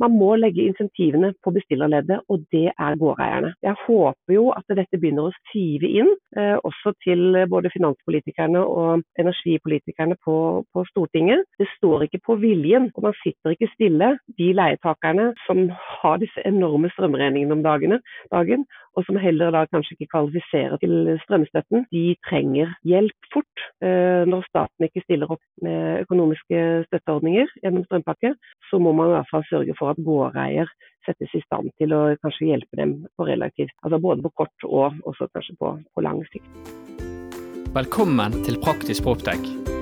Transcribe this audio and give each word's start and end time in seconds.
Man 0.00 0.16
må 0.16 0.34
legge 0.40 0.64
insentivene 0.64 1.32
på 1.44 1.52
bestillerleddet, 1.54 2.22
og 2.32 2.44
det 2.54 2.68
er 2.72 2.98
gårdeierne. 3.00 3.52
Jeg 3.62 3.76
håper 3.86 4.34
jo 4.34 4.46
at 4.56 4.64
dette 4.78 5.00
begynner 5.00 5.28
å 5.28 5.34
sive 5.52 5.90
inn, 6.00 6.10
eh, 6.36 6.56
også 6.56 6.94
til 7.04 7.36
både 7.52 7.72
finanspolitikerne 7.74 8.62
og 8.64 9.04
energipolitikerne 9.20 10.16
på, 10.24 10.36
på, 10.72 10.84
Stortinget. 10.90 11.44
Det 11.60 11.68
står 11.76 12.06
ikke 12.06 12.22
på 12.26 12.38
viljen, 12.40 12.90
og 12.96 13.10
man 13.10 13.18
sitter 13.20 13.54
ikke 13.54 13.70
stille. 13.74 14.10
De 14.40 14.50
leietakerne 14.56 15.30
som 15.46 15.66
har 16.00 16.20
disse 16.22 16.46
enorme 16.48 16.90
strømregningene 16.94 17.58
om 17.58 17.64
dagene, 17.66 18.00
dagen, 18.32 18.64
og 18.98 19.06
som 19.06 19.18
heller 19.22 19.52
da 19.54 19.64
kanskje 19.70 19.96
ikke 19.96 20.10
kvalifiserer 20.14 20.80
til 20.82 21.12
strømstøtten, 21.24 21.86
de 21.94 22.04
trenger 22.26 22.72
hjelp 22.86 23.30
fort. 23.32 23.64
Eh, 23.84 24.26
når 24.28 24.46
staten 24.48 24.86
ikke 24.86 25.04
stiller 25.04 25.30
opp 25.30 25.42
med 25.64 26.04
økonomiske 26.04 26.62
støtteordninger 26.88 27.50
gjennom 27.62 27.86
strømpakke, 27.86 28.34
så 28.70 28.82
må 28.82 28.94
man 28.96 29.12
i 29.12 29.16
hvert 29.16 29.32
fall 29.32 29.46
sørge 29.50 29.76
for 29.78 29.94
at 29.94 30.02
gårdeier 30.04 30.70
settes 31.06 31.32
i 31.34 31.42
stand 31.46 31.72
til 31.80 31.94
å 31.96 32.02
kanskje 32.20 32.50
hjelpe 32.50 32.80
dem 32.80 32.98
på 33.16 33.26
relativt, 33.30 33.74
altså 33.84 34.02
både 34.02 34.26
på 34.26 34.34
kort 34.42 34.68
og 34.68 35.00
også 35.08 35.30
kanskje 35.34 35.56
på, 35.60 35.74
på 35.94 36.04
lang 36.04 36.22
sikt. 36.32 36.50
Velkommen 37.70 38.42
til 38.44 38.58
Praktisk 38.60 39.06
Proptech. 39.06 39.79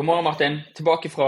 God 0.00 0.06
morgen, 0.06 0.24
Martin. 0.24 0.54
Tilbake 0.72 1.10
fra 1.12 1.26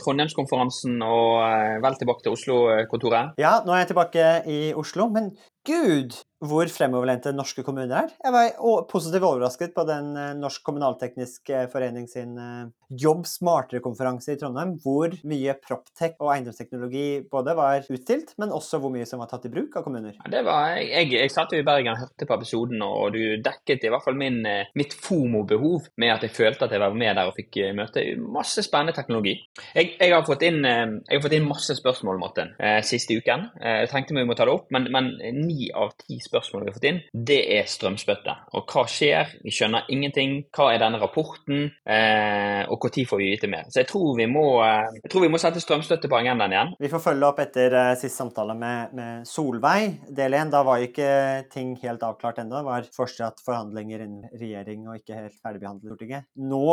Trondheimskonferansen 0.00 0.96
og 1.06 1.36
eh, 1.38 1.76
vel 1.84 1.98
tilbake 2.00 2.24
til 2.24 2.32
Oslo-kontoret. 2.34 3.36
Ja, 3.38 3.60
nå 3.62 3.70
er 3.70 3.84
jeg 3.84 3.92
tilbake 3.92 4.24
i 4.50 4.56
Oslo, 4.74 5.06
men 5.14 5.28
gud 5.68 6.16
hvor 6.44 6.70
fremoverlente 6.70 7.32
norske 7.34 7.64
kommuner 7.66 8.04
er. 8.04 8.10
Jeg 8.22 8.34
var 8.34 8.84
positivt 8.90 9.26
overrasket 9.26 9.74
på 9.74 9.84
den 9.88 10.12
eh, 10.14 10.34
Norsk 10.38 10.62
kommunalteknisk 10.66 11.50
eh, 11.50 11.66
forening 11.72 12.06
sin 12.10 12.36
eh, 12.38 12.68
Jobb 12.98 13.26
smartere-konferanse 13.28 14.32
i 14.32 14.38
Trondheim, 14.40 14.76
hvor 14.80 15.12
mye 15.28 15.56
proptech 15.60 16.14
og 16.22 16.30
eiendomsteknologi 16.32 17.24
både 17.28 17.52
var 17.58 17.84
utstilt, 17.84 18.32
men 18.40 18.54
også 18.54 18.78
hvor 18.80 18.94
mye 18.94 19.04
som 19.08 19.20
var 19.20 19.28
tatt 19.28 19.44
i 19.44 19.52
bruk 19.52 19.76
av 19.76 19.84
kommuner. 19.84 20.14
Ja, 20.22 20.40
var, 20.46 20.78
jeg, 20.78 21.10
jeg 21.12 21.34
satt 21.34 21.52
jo 21.52 21.60
i 21.60 21.66
Bergen 21.66 21.92
og 21.92 22.04
hørte 22.06 22.28
på 22.30 22.38
episoden, 22.38 22.80
og 22.86 23.12
du 23.12 23.20
dekket 23.44 23.84
i 23.84 23.90
hvert 23.92 24.06
fall 24.06 24.16
min, 24.16 24.40
mitt 24.78 24.96
FOMO-behov 25.04 25.90
med 26.00 26.14
at 26.14 26.24
jeg 26.24 26.36
følte 26.38 26.64
at 26.64 26.72
jeg 26.72 26.80
var 26.80 26.96
med 26.96 27.18
der 27.18 27.28
og 27.28 27.36
fikk 27.36 27.60
møte 27.76 28.06
masse 28.24 28.64
spennende 28.64 28.96
teknologi. 28.96 29.36
Jeg, 29.74 29.92
jeg, 29.98 30.14
har, 30.14 30.24
fått 30.24 30.46
inn, 30.48 30.64
har 30.64 31.24
fått 31.26 31.36
inn 31.36 31.50
masse 31.50 31.76
spørsmål, 31.76 32.22
Martin, 32.22 32.54
siste 32.88 33.18
uken. 33.20 33.50
Jeg 33.60 33.92
tenkte 33.92 34.16
vi 34.16 34.24
må 34.24 34.38
ta 34.38 34.48
det 34.48 34.56
opp, 34.56 34.72
men, 34.72 34.88
men 34.94 35.12
ni 35.36 35.57
av 35.74 35.94
ti 36.00 36.18
spørsmål 36.22 36.64
vi 36.64 36.70
har 36.70 36.76
fått 36.76 36.88
inn, 36.90 37.00
det 37.30 37.40
er 37.58 37.68
strømspøtte. 37.70 38.34
Og 38.58 38.72
hva 38.72 38.84
skjer? 38.90 39.34
Vi 39.44 39.52
skjønner 39.54 39.88
ingenting. 39.92 40.38
Hva 40.54 40.70
er 40.72 40.82
denne 40.82 41.00
rapporten? 41.02 41.68
Eh, 41.82 42.62
og 42.68 42.88
når 42.88 43.08
får 43.10 43.20
vi 43.20 43.30
vite 43.32 43.50
mer? 43.50 43.68
Så 43.72 43.82
jeg 43.82 43.90
tror 43.90 44.16
vi 44.18 44.28
må, 44.30 44.46
eh, 44.64 45.00
jeg 45.02 45.12
tror 45.12 45.26
vi 45.26 45.32
må 45.32 45.40
sette 45.42 45.62
strømstøtte 45.62 46.10
på 46.10 46.20
agendaen 46.20 46.54
igjen. 46.54 46.74
Vi 46.80 46.92
får 46.92 47.04
følge 47.08 47.30
opp 47.30 47.42
etter 47.42 47.74
uh, 47.74 47.94
sist 47.98 48.18
samtale 48.18 48.56
med, 48.58 48.94
med 48.96 49.26
Solveig, 49.28 49.98
del 50.14 50.36
én. 50.38 50.52
Da 50.52 50.62
var 50.66 50.84
ikke 50.84 51.10
ting 51.52 51.74
helt 51.82 52.04
avklart 52.06 52.40
ennå. 52.42 52.60
Det 52.60 52.68
var 52.68 52.92
fortsatt 52.94 53.42
forhandlinger 53.44 54.04
innen 54.06 54.38
regjering 54.38 54.86
og 54.88 55.00
ikke 55.00 55.18
helt 55.24 55.42
ferdigbehandlet 55.42 55.84
i 55.84 55.92
Stortinget. 55.92 56.30
Nå 56.48 56.68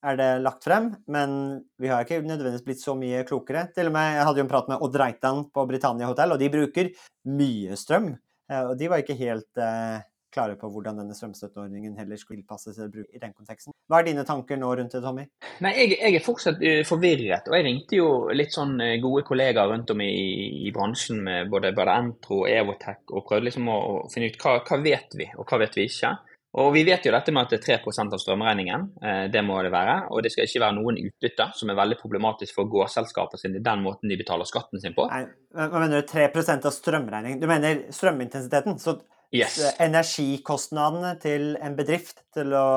er 0.00 0.16
det 0.16 0.28
lagt 0.44 0.64
frem, 0.64 0.88
men 1.12 1.32
vi 1.80 1.90
har 1.90 2.04
ikke 2.04 2.22
nødvendigvis 2.24 2.64
blitt 2.64 2.82
så 2.82 2.94
mye 2.96 3.22
klokere. 3.28 3.66
Til 3.74 3.90
og 3.90 3.96
med, 3.96 4.16
Jeg 4.16 4.26
hadde 4.26 4.40
jo 4.40 4.46
en 4.46 4.52
prat 4.52 4.68
med 4.68 4.82
Odd 4.86 4.96
Reitan 4.96 5.44
på 5.52 5.66
Britannia 5.68 6.08
hotell, 6.08 6.32
og 6.32 6.40
de 6.40 6.52
bruker 6.52 6.90
mye 7.28 7.76
strøm. 7.76 8.14
Eh, 8.50 8.64
og 8.66 8.78
de 8.78 8.88
var 8.90 9.02
ikke 9.02 9.18
helt 9.18 9.60
eh, 9.62 10.00
klare 10.34 10.56
på 10.58 10.68
hvordan 10.70 11.00
denne 11.00 11.14
strømstøtteordningen 11.16 11.96
heller 11.98 12.18
skulle 12.18 12.40
tilpasses 12.40 12.78
i 12.78 13.20
den 13.22 13.32
konteksten. 13.34 13.74
Hva 13.90 14.00
er 14.00 14.10
dine 14.10 14.24
tanker 14.26 14.58
nå 14.60 14.70
rundt 14.78 14.94
det, 14.94 15.02
Tommy? 15.02 15.24
Nei, 15.64 15.72
jeg, 15.74 15.96
jeg 15.98 16.18
er 16.18 16.24
fortsatt 16.24 16.62
uh, 16.62 16.82
forvirret. 16.86 17.50
Og 17.50 17.56
jeg 17.58 17.66
ringte 17.66 17.98
jo 17.98 18.10
litt 18.34 18.54
sånn 18.54 18.76
gode 19.02 19.24
kollegaer 19.26 19.72
rundt 19.72 19.90
om 19.90 20.02
i, 20.04 20.12
i 20.68 20.74
bransjen 20.74 21.18
med 21.26 21.50
både, 21.50 21.72
både 21.74 21.96
Entro 21.98 22.44
Evotech 22.46 23.10
og 23.10 23.26
prøvde 23.26 23.48
liksom 23.48 23.70
å, 23.74 23.78
å 23.80 23.96
finne 24.12 24.30
ut 24.30 24.38
hva, 24.42 24.60
hva 24.68 24.78
vet 24.84 25.18
vi, 25.18 25.26
og 25.34 25.50
hva 25.50 25.62
vet 25.64 25.78
vi 25.80 25.88
ikke. 25.90 26.14
Og 26.58 26.72
Vi 26.74 26.82
vet 26.82 27.04
jo 27.06 27.12
dette 27.14 27.30
med 27.30 27.46
at 27.46 27.52
det 27.52 27.60
er 27.60 27.78
3% 27.78 28.14
av 28.16 28.18
strømregningen, 28.18 28.86
eh, 29.06 29.26
det 29.30 29.42
må 29.46 29.60
det 29.62 29.70
være. 29.70 30.08
Og 30.10 30.24
det 30.24 30.32
skal 30.34 30.48
ikke 30.48 30.64
være 30.64 30.76
noen 30.80 30.98
utbytte, 30.98 31.46
som 31.54 31.70
er 31.70 31.78
veldig 31.78 31.98
problematisk 32.00 32.56
for 32.58 32.70
gårdselskaper 32.72 33.38
sine, 33.38 33.62
den 33.62 33.84
måten 33.84 34.10
de 34.10 34.18
betaler 34.18 34.48
skatten 34.48 34.82
sin 34.82 34.96
på. 34.96 35.06
Nei, 35.12 35.28
Hva 35.54 35.78
mener 35.78 36.02
du 36.02 36.10
3 36.10 36.26
av 36.56 36.74
strømregningen? 36.74 37.40
Du 37.40 37.46
mener 37.50 37.84
strømintensiteten? 37.94 38.78
Så 38.82 38.98
yes. 39.30 39.60
energikostnadene 39.78 41.14
til 41.22 41.54
en 41.62 41.78
bedrift 41.78 42.24
til 42.34 42.54
å 42.58 42.68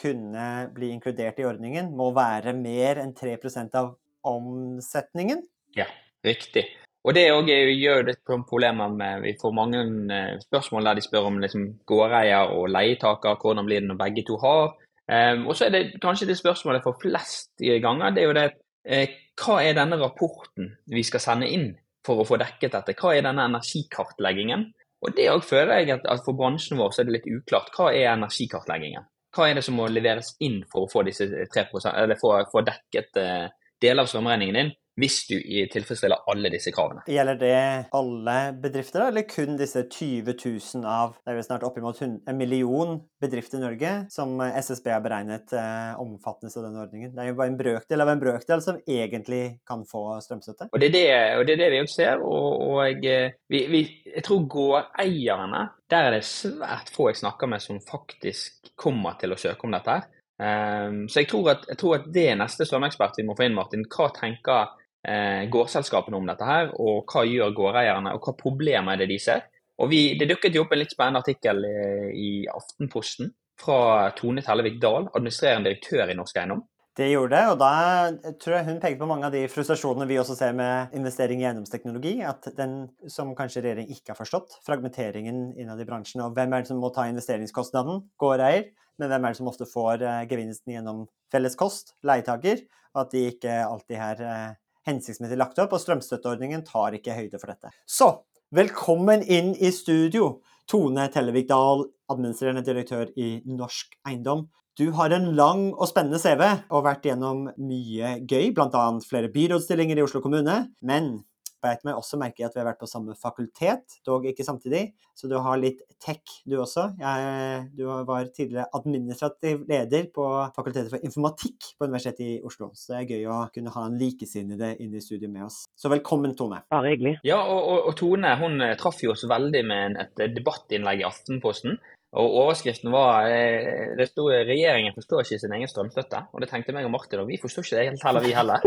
kunne 0.00 0.46
bli 0.74 0.88
inkludert 0.94 1.40
i 1.40 1.46
ordningen 1.46 1.92
må 1.96 2.10
være 2.16 2.54
mer 2.56 3.02
enn 3.02 3.12
3% 3.12 3.76
av 3.76 3.92
omsetningen? 4.24 5.44
Ja, 5.76 5.86
riktig. 6.24 6.64
Og 7.02 7.14
Det 7.14 7.24
gjør 7.26 7.98
jo 7.98 8.06
litt 8.06 8.20
problemer 8.46 8.92
med 8.94 9.24
Vi 9.24 9.34
får 9.40 9.54
mange 9.56 9.80
eh, 10.14 10.38
spørsmål 10.44 10.86
der 10.86 10.94
de 10.94 11.02
spør 11.02 11.28
om 11.32 11.40
liksom, 11.42 11.64
gårdeier 11.86 12.54
og 12.54 12.68
leietaker. 12.70 13.40
Hvordan 13.42 13.66
blir 13.66 13.82
det 13.82 13.88
når 13.90 13.98
begge 14.04 14.24
to 14.28 14.38
har? 14.42 14.76
Um, 15.12 15.48
og 15.50 15.56
så 15.58 15.66
er 15.66 15.72
det 15.74 16.00
kanskje 16.02 16.28
det 16.28 16.38
spørsmålet 16.38 16.84
får 16.84 17.00
flest 17.02 17.50
ganger. 17.58 18.10
det 18.10 18.22
er 18.22 18.26
jo 18.26 18.36
det 18.38 18.44
eh, 18.86 19.16
Hva 19.34 19.56
er 19.64 19.74
denne 19.74 19.98
rapporten 19.98 20.76
vi 20.86 21.02
skal 21.02 21.20
sende 21.20 21.48
inn 21.50 21.72
for 22.06 22.22
å 22.22 22.26
få 22.28 22.38
dekket 22.38 22.76
dette? 22.76 22.94
Hva 22.94 23.16
er 23.16 23.26
denne 23.26 23.48
energikartleggingen? 23.50 24.68
Og 25.02 25.16
Det 25.16 25.26
òg 25.32 25.42
føler 25.42 25.80
jeg 25.80 25.90
at, 25.96 26.06
at, 26.06 26.22
for 26.24 26.38
bransjen 26.38 26.78
vår 26.78 26.94
så 26.94 27.02
er 27.02 27.08
det 27.08 27.16
litt 27.16 27.26
uklart. 27.26 27.72
Hva 27.74 27.90
er 27.90 28.12
energikartleggingen? 28.12 29.08
Hva 29.34 29.48
er 29.48 29.58
det 29.58 29.64
som 29.66 29.74
må 29.74 29.88
leveres 29.90 30.36
inn 30.44 30.60
for 30.70 30.86
å 30.86 30.90
få, 30.92 31.02
disse 31.08 31.26
3%, 31.26 31.88
eller 31.90 32.20
for, 32.20 32.44
for 32.52 32.66
dekket 32.66 33.18
eh, 33.18 33.48
deler 33.82 34.04
av 34.04 34.10
strømregningen 34.12 34.58
din? 34.60 34.72
Hvis 35.00 35.22
du 35.28 35.36
tilfredsstiller 35.72 36.24
alle 36.28 36.50
disse 36.52 36.72
kravene. 36.74 37.04
Gjelder 37.08 37.38
det 37.40 37.60
alle 37.96 38.36
bedrifter, 38.62 39.06
eller 39.08 39.24
kun 39.28 39.56
disse 39.60 39.84
20 39.86 40.34
000 40.36 40.86
av 40.88 41.14
det 41.16 41.32
er 41.32 41.38
vel 41.38 41.46
snart 41.46 41.66
oppimot 41.66 42.00
en 42.02 42.38
million 42.38 42.98
bedrifter 43.22 43.60
i 43.60 43.64
Norge 43.64 43.92
som 44.12 44.40
SSB 44.42 44.90
har 44.92 45.04
beregnet 45.04 45.54
eh, 45.56 46.00
omfattende 46.02 46.52
av 46.52 46.66
denne 46.66 46.84
ordningen? 46.84 47.14
Det 47.14 47.24
er 47.24 47.30
jo 47.30 47.38
bare 47.40 47.52
en 47.54 47.60
brøkdel 47.60 48.04
av 48.04 48.12
en 48.12 48.22
brøkdel 48.22 48.64
som 48.64 48.80
egentlig 48.82 49.42
kan 49.68 49.86
få 49.88 50.04
strømstøtte. 50.24 50.68
Og 50.72 50.82
Det 50.82 50.90
er 50.90 50.96
det, 50.96 51.06
og 51.38 51.46
det, 51.46 51.56
er 51.56 51.62
det 51.64 51.84
vi 51.86 51.92
ser. 51.92 52.24
og, 52.24 52.48
og 52.68 53.04
jeg, 53.04 53.36
vi, 53.52 53.64
vi, 53.72 53.84
jeg 54.12 54.26
tror 54.26 54.44
gårdeierne 54.56 55.68
der 55.92 56.08
er 56.08 56.16
det 56.16 56.24
svært 56.24 56.90
få 56.92 57.10
jeg 57.10 57.20
snakker 57.20 57.50
med 57.52 57.62
som 57.62 57.80
faktisk 57.84 58.72
kommer 58.80 59.18
til 59.20 59.34
å 59.34 59.40
søke 59.40 59.68
om 59.68 59.74
dette. 59.76 59.96
her. 59.98 60.10
Um, 60.42 61.02
så 61.08 61.20
jeg 61.20 61.28
tror, 61.30 61.50
at, 61.52 61.66
jeg 61.68 61.78
tror, 61.78 61.98
at, 61.98 62.06
det 62.14 62.24
er 62.30 62.38
neste 62.40 62.66
strømekspert 62.66 63.18
vi 63.20 63.26
må 63.28 63.36
få 63.38 63.46
inn, 63.46 63.58
Martin. 63.58 63.84
Hva 63.92 64.08
tenker 64.16 64.62
eh, 64.64 64.81
gårdselskapene 65.02 66.14
om 66.14 66.28
dette 66.30 66.46
her, 66.46 66.68
og 66.78 67.10
hva 67.10 67.24
gjør 67.26 67.56
gårdeierne, 67.56 68.12
og 68.14 68.22
hva 68.22 68.36
problemer 68.38 68.94
er 68.94 69.02
det 69.02 69.08
de 69.10 69.18
ser. 69.18 69.48
Og 69.82 69.90
vi, 69.90 70.18
Det 70.18 70.28
dukket 70.30 70.54
jo 70.54 70.66
opp 70.66 70.74
en 70.74 70.82
litt 70.82 70.92
spennende 70.94 71.22
artikkel 71.22 71.64
i, 71.64 72.44
eh, 72.44 72.52
Aftenposten 72.52 73.32
fra 73.58 74.10
Tone 74.16 74.42
Tellevik 74.42 74.80
Dahl, 74.80 75.08
administrerende 75.14 75.70
direktør 75.70 76.10
i 76.10 76.14
Norsk 76.18 76.36
Eiendom. 76.36 76.62
Det 76.94 77.08
gjorde 77.08 77.32
det, 77.32 77.44
og 77.48 77.58
da 77.58 78.32
tror 78.36 78.54
jeg 78.58 78.66
hun 78.66 78.80
peker 78.80 78.98
på 79.00 79.06
mange 79.08 79.24
av 79.24 79.32
de 79.32 79.46
frustrasjonene 79.48 80.06
vi 80.06 80.18
også 80.20 80.36
ser 80.36 80.52
med 80.52 80.92
investering 80.92 81.40
i 81.40 81.46
eiendomsteknologi. 81.48 82.20
At 82.20 82.50
den 82.56 82.90
som 83.08 83.34
kanskje 83.34 83.62
regjeringen 83.64 83.94
ikke 83.94 84.12
har 84.12 84.18
forstått, 84.18 84.58
fragmenteringen 84.66 85.54
innad 85.56 85.80
i 85.80 85.88
bransjen. 85.88 86.20
Og 86.20 86.36
hvem 86.36 86.52
er 86.52 86.60
det 86.60 86.68
som 86.68 86.82
må 86.82 86.92
ta 86.92 87.06
investeringskostnaden? 87.08 88.04
Gårdeier. 88.20 88.68
Men 89.00 89.08
hvem 89.08 89.24
er 89.24 89.32
det 89.32 89.40
som 89.40 89.48
ofte 89.48 89.64
får 89.64 90.04
eh, 90.04 90.26
gevinsten 90.28 90.74
gjennom 90.74 91.06
felleskost? 91.32 91.96
Leietaker. 92.04 92.60
Og 92.92 93.06
at 93.06 93.16
de 93.16 93.24
ikke 93.30 93.56
alltid 93.64 93.96
her 93.96 94.20
eh, 94.20 94.50
hensiktsmessig 94.88 95.38
lagt 95.40 95.60
opp, 95.62 95.74
og 95.74 95.82
strømstøtteordningen 95.82 96.64
tar 96.66 96.96
ikke 96.98 97.16
høyde 97.16 97.40
for 97.40 97.52
dette. 97.52 97.72
Så 97.86 98.10
velkommen 98.54 99.24
inn 99.24 99.54
i 99.58 99.72
studio, 99.74 100.40
Tone 100.70 101.08
Tellevik 101.12 101.48
Dahl, 101.50 101.86
administrerende 102.12 102.64
direktør 102.66 103.10
i 103.18 103.34
Norsk 103.48 103.96
Eiendom. 104.08 104.46
Du 104.78 104.86
har 104.96 105.12
en 105.12 105.34
lang 105.36 105.66
og 105.74 105.88
spennende 105.90 106.20
CV 106.20 106.46
og 106.72 106.86
vært 106.86 107.04
gjennom 107.04 107.44
mye 107.60 108.14
gøy, 108.24 108.54
bl.a. 108.56 108.86
flere 109.04 109.28
byrådsstillinger 109.32 110.00
i 110.00 110.04
Oslo 110.06 110.22
kommune. 110.24 110.62
Men 110.80 111.18
beit 111.62 111.84
meg 111.86 111.98
også 111.98 112.18
merke 112.20 112.42
i 112.42 112.46
at 112.46 112.56
vi 112.56 112.62
har 112.62 112.68
vært 112.70 112.80
på 112.82 112.90
samme 112.90 113.14
fakultet, 113.18 113.98
dog 114.06 114.26
ikke 114.28 114.46
samtidig. 114.46 114.82
Så 115.18 115.28
du 115.30 115.36
har 115.40 115.60
litt 115.60 115.82
tech, 116.02 116.22
du 116.48 116.56
også. 116.60 116.88
Jeg, 117.00 117.66
du 117.76 117.84
var 117.86 118.28
tidligere 118.34 118.68
administrativ 118.74 119.64
leder 119.68 120.08
på 120.14 120.26
Fakultetet 120.56 120.90
for 120.92 121.04
informatikk 121.06 121.72
på 121.78 121.86
Universitetet 121.86 122.24
i 122.26 122.40
Oslo. 122.46 122.72
Så 122.74 122.94
det 122.94 123.00
er 123.00 123.14
gøy 123.14 123.30
å 123.30 123.38
kunne 123.54 123.74
ha 123.74 123.86
en 123.86 123.98
likesinnede 124.00 124.74
inn 124.82 124.94
i 124.96 125.02
studiet 125.04 125.30
med 125.30 125.46
oss. 125.46 125.62
Så 125.78 125.92
velkommen, 125.92 126.34
Tone. 126.38 126.62
Bare 126.72 126.94
hyggelig. 126.94 127.18
Ja, 127.26 127.40
og, 127.44 127.60
og, 127.62 127.88
og 127.90 127.98
Tone 128.00 128.34
hun 128.40 128.60
eh, 128.64 128.76
traff 128.80 129.02
jo 129.04 129.14
oss 129.14 129.26
veldig 129.28 129.64
med 129.68 129.98
et 130.02 130.24
debattinnlegg 130.34 131.02
i 131.02 131.08
Aftenposten 131.08 131.78
Og 132.18 132.38
Overskriften 132.42 132.92
var 132.92 133.28
eh, 133.30 133.92
det 133.98 134.10
sto 134.10 134.26
regjeringen 134.32 134.96
forstår 134.96 135.24
ikke 135.24 135.40
sin 135.44 135.54
egen 135.56 135.70
strømstøtte. 135.70 136.26
Og 136.32 136.44
det 136.44 136.50
tenkte 136.50 136.74
meg 136.76 136.88
og 136.88 136.92
Martin, 136.96 137.22
og 137.22 137.30
vi 137.30 137.40
forstår 137.40 137.68
ikke 137.68 137.78
det 137.78 137.86
helt 137.92 138.08
heller, 138.08 138.26
vi 138.26 138.34
heller. 138.36 138.66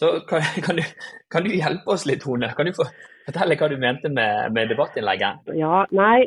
Så 0.00 0.10
kan, 0.28 0.42
kan, 0.66 0.76
du, 0.76 0.82
kan, 1.30 1.44
du, 1.46 1.50
hjelpe 1.54 1.94
oss 1.94 2.06
litt, 2.08 2.24
Tone? 2.24 2.50
Kan 2.56 2.66
du 2.66 2.72
fortelle 2.74 3.56
hva 3.58 3.68
du 3.70 3.76
mente 3.80 4.10
med, 4.10 4.50
med 4.56 4.72
debattinnlegget? 4.72 5.52
Ja, 5.58 5.84
nei, 5.94 6.24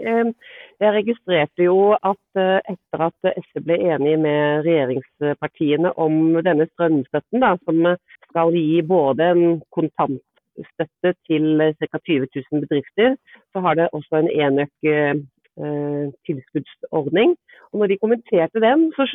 Jeg 0.77 0.93
registrerte 0.93 1.65
jo 1.65 1.95
at 1.95 2.39
etter 2.39 3.03
at 3.07 3.29
SV 3.33 3.63
ble 3.65 3.79
enig 3.95 4.15
med 4.21 4.63
regjeringspartiene 4.67 5.91
om 5.97 6.37
denne 6.45 6.69
strømstøtten, 6.73 7.41
da, 7.41 7.55
som 7.65 7.81
skal 8.29 8.53
gi 8.55 8.81
både 8.85 9.31
en 9.33 9.45
kontant 9.73 10.21
støtte 10.65 11.13
til 11.27 11.73
ca. 11.79 11.97
20 11.97 12.27
000 12.35 12.61
bedrifter. 12.65 13.15
Så 13.53 13.59
har 13.59 13.73
det 13.75 13.89
også 13.93 14.21
en 14.21 14.29
enøk 14.29 14.89
eh, 14.91 16.05
tilskuddsordning. 16.25 17.35
Og 17.71 17.79
når 17.79 17.87
de 17.87 18.01
kommenterte 18.01 18.63
den, 18.63 18.91
så, 18.95 19.07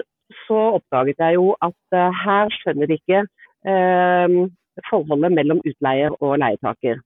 så 0.46 0.60
oppdaget 0.78 1.18
jeg 1.18 1.38
jo 1.40 1.54
at 1.62 1.98
eh, 1.98 2.20
her 2.24 2.52
skjønner 2.58 2.90
de 2.90 2.98
ikke 3.00 3.22
eh, 3.24 3.30
forholdet 4.90 5.32
mellom 5.36 5.60
utleier 5.68 6.14
og 6.20 6.38
leietaker. 6.42 7.00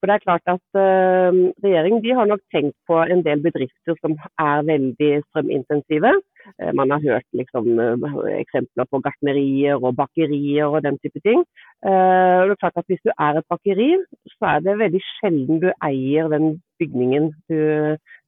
For 0.00 0.08
det 0.08 0.14
er 0.14 0.24
klart 0.24 0.46
at 0.48 0.62
uh, 0.80 1.30
Regjeringen 1.64 2.16
har 2.16 2.28
nok 2.28 2.40
tenkt 2.54 2.76
på 2.88 2.96
en 3.14 3.20
del 3.26 3.42
bedrifter 3.44 3.96
som 4.00 4.14
er 4.40 4.62
veldig 4.72 5.10
strømintensive. 5.26 6.12
Uh, 6.56 6.72
man 6.78 6.94
har 6.94 7.02
hørt 7.04 7.26
liksom, 7.36 7.66
uh, 7.76 8.22
eksempler 8.32 8.88
på 8.88 9.02
gartnerier 9.04 9.76
og 9.76 9.98
bakerier 10.00 10.72
og 10.72 10.86
den 10.86 10.96
type 11.04 11.20
ting. 11.20 11.44
det 11.84 12.52
er 12.52 12.60
klart 12.62 12.80
at 12.80 12.88
Hvis 12.88 13.04
du 13.04 13.10
er 13.26 13.38
et 13.38 13.50
bakeri, 13.52 13.90
så 14.38 14.44
er 14.54 14.58
det 14.64 14.78
veldig 14.78 15.02
sjelden 15.16 15.60
du 15.60 15.68
eier 15.84 16.32
den 16.32 16.62
bygningen 16.80 17.32
du, 17.48 17.60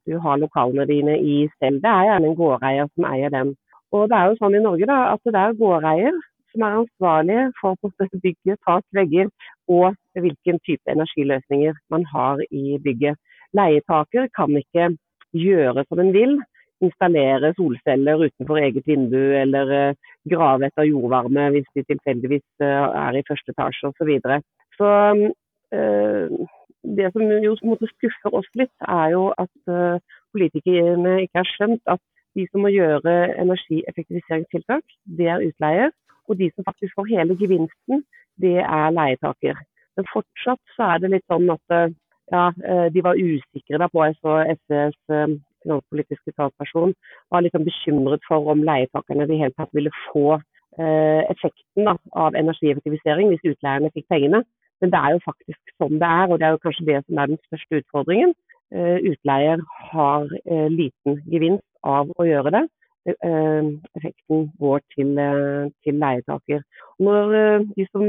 du 0.06 0.18
har 0.24 0.36
lokalene 0.36 0.86
dine 0.86 1.16
i 1.20 1.48
selv. 1.58 1.80
Det 1.84 1.92
er 1.92 2.08
gjerne 2.08 2.28
en 2.28 2.40
gårdeier 2.42 2.88
som 2.94 3.08
eier 3.12 3.32
den. 3.32 3.56
Og 3.92 4.08
det 4.10 4.16
er 4.16 4.28
jo 4.28 4.38
sånn 4.40 4.56
i 4.56 4.64
Norge 4.64 4.88
da, 4.88 4.98
at 5.14 5.24
det 5.24 5.40
er 5.40 5.58
gårdeier 5.64 6.20
som 6.52 6.64
er 6.66 6.78
ansvarlige 6.82 7.44
for 7.60 7.76
bygget, 8.24 8.58
tak, 8.68 8.84
vegger 8.98 9.28
og 9.68 9.94
hvilken 10.24 10.60
type 10.66 10.86
energiløsninger 10.96 11.74
man 11.90 12.04
har 12.14 12.42
i 12.50 12.78
bygget. 12.84 13.16
Leietaker 13.56 14.28
kan 14.36 14.56
ikke 14.56 14.96
gjøre 15.32 15.84
som 15.88 16.00
en 16.00 16.12
vil, 16.12 16.40
installere 16.82 17.52
solceller 17.54 18.24
utenfor 18.26 18.58
eget 18.58 18.86
vindu 18.86 19.22
eller 19.42 19.90
uh, 19.90 19.94
grave 20.32 20.66
etter 20.66 20.88
jordvarme 20.88 21.50
hvis 21.54 21.68
de 21.76 21.84
tilfeldigvis 21.90 22.48
uh, 22.64 22.88
er 23.04 23.18
i 23.18 23.26
første 23.28 23.54
etasje 23.54 23.88
osv. 23.88 23.98
Så, 23.98 24.04
videre. 24.10 24.40
så 24.78 24.88
øh, 25.78 26.30
det 26.96 27.12
som 27.12 27.22
jo 27.46 27.52
skuffer 27.94 28.34
oss 28.38 28.48
litt, 28.58 28.74
er 28.88 29.12
jo 29.14 29.28
at 29.38 29.54
politikerne 30.34 31.12
ikke 31.22 31.38
har 31.38 31.48
skjønt 31.54 31.82
at 31.94 32.02
de 32.36 32.46
som 32.50 32.64
må 32.64 32.72
gjøre 32.72 33.14
energieffektiviseringstiltak, 33.42 34.84
det 35.18 35.28
er 35.28 35.44
utleier. 35.46 35.92
Og 36.32 36.38
de 36.40 36.48
som 36.54 36.64
faktisk 36.64 36.96
får 36.96 37.10
hele 37.12 37.36
gevinsten, 37.36 38.04
det 38.40 38.58
er 38.64 38.94
leietaker. 38.96 39.58
Men 39.96 40.08
fortsatt 40.12 40.60
så 40.76 40.94
er 40.94 41.02
det 41.02 41.12
litt 41.12 41.26
sånn 41.28 41.50
at 41.52 41.74
eh, 41.76 41.90
ja, 42.32 42.46
eh, 42.64 42.86
de 42.94 43.02
var 43.04 43.20
usikre 43.20 43.80
da 43.82 43.90
på 43.92 44.06
så 44.22 44.38
SVs 44.54 45.12
eh, 45.12 45.34
finanspolitiske 45.62 46.32
talsperson 46.38 46.94
var 47.30 47.44
litt 47.44 47.52
sånn 47.54 47.68
bekymret 47.68 48.24
for 48.28 48.48
om 48.54 48.64
leietakerne 48.66 49.28
i 49.28 49.42
hele 49.44 49.54
tatt 49.58 49.70
ville 49.76 49.92
få 50.08 50.40
effekten 50.72 51.84
da, 51.84 51.92
av 52.16 52.32
energieffektivisering 52.32 53.28
hvis 53.28 53.42
utleierne 53.50 53.90
fikk 53.92 54.06
pengene. 54.08 54.38
Men 54.80 54.92
det 54.94 55.00
er 55.04 55.12
jo 55.12 55.18
faktisk 55.26 55.74
sånn 55.76 55.98
det 56.00 56.08
er, 56.08 56.30
og 56.32 56.40
det 56.40 56.46
er 56.46 56.54
jo 56.54 56.62
kanskje 56.62 56.86
det 56.86 57.02
som 57.02 57.20
er 57.20 57.28
den 57.28 57.40
største 57.44 57.80
utfordringen. 57.82 58.32
Utleier 59.10 59.60
har 59.90 60.32
liten 60.72 61.18
gevinst 61.28 61.66
av 61.84 62.08
å 62.16 62.24
gjøre 62.24 62.54
det. 62.56 62.62
Effekten 63.06 64.44
går 64.62 64.82
til, 64.94 65.16
til 65.82 65.94
leietaker. 66.02 66.60
Når 67.02 67.32
de 67.76 67.86
som 67.90 68.04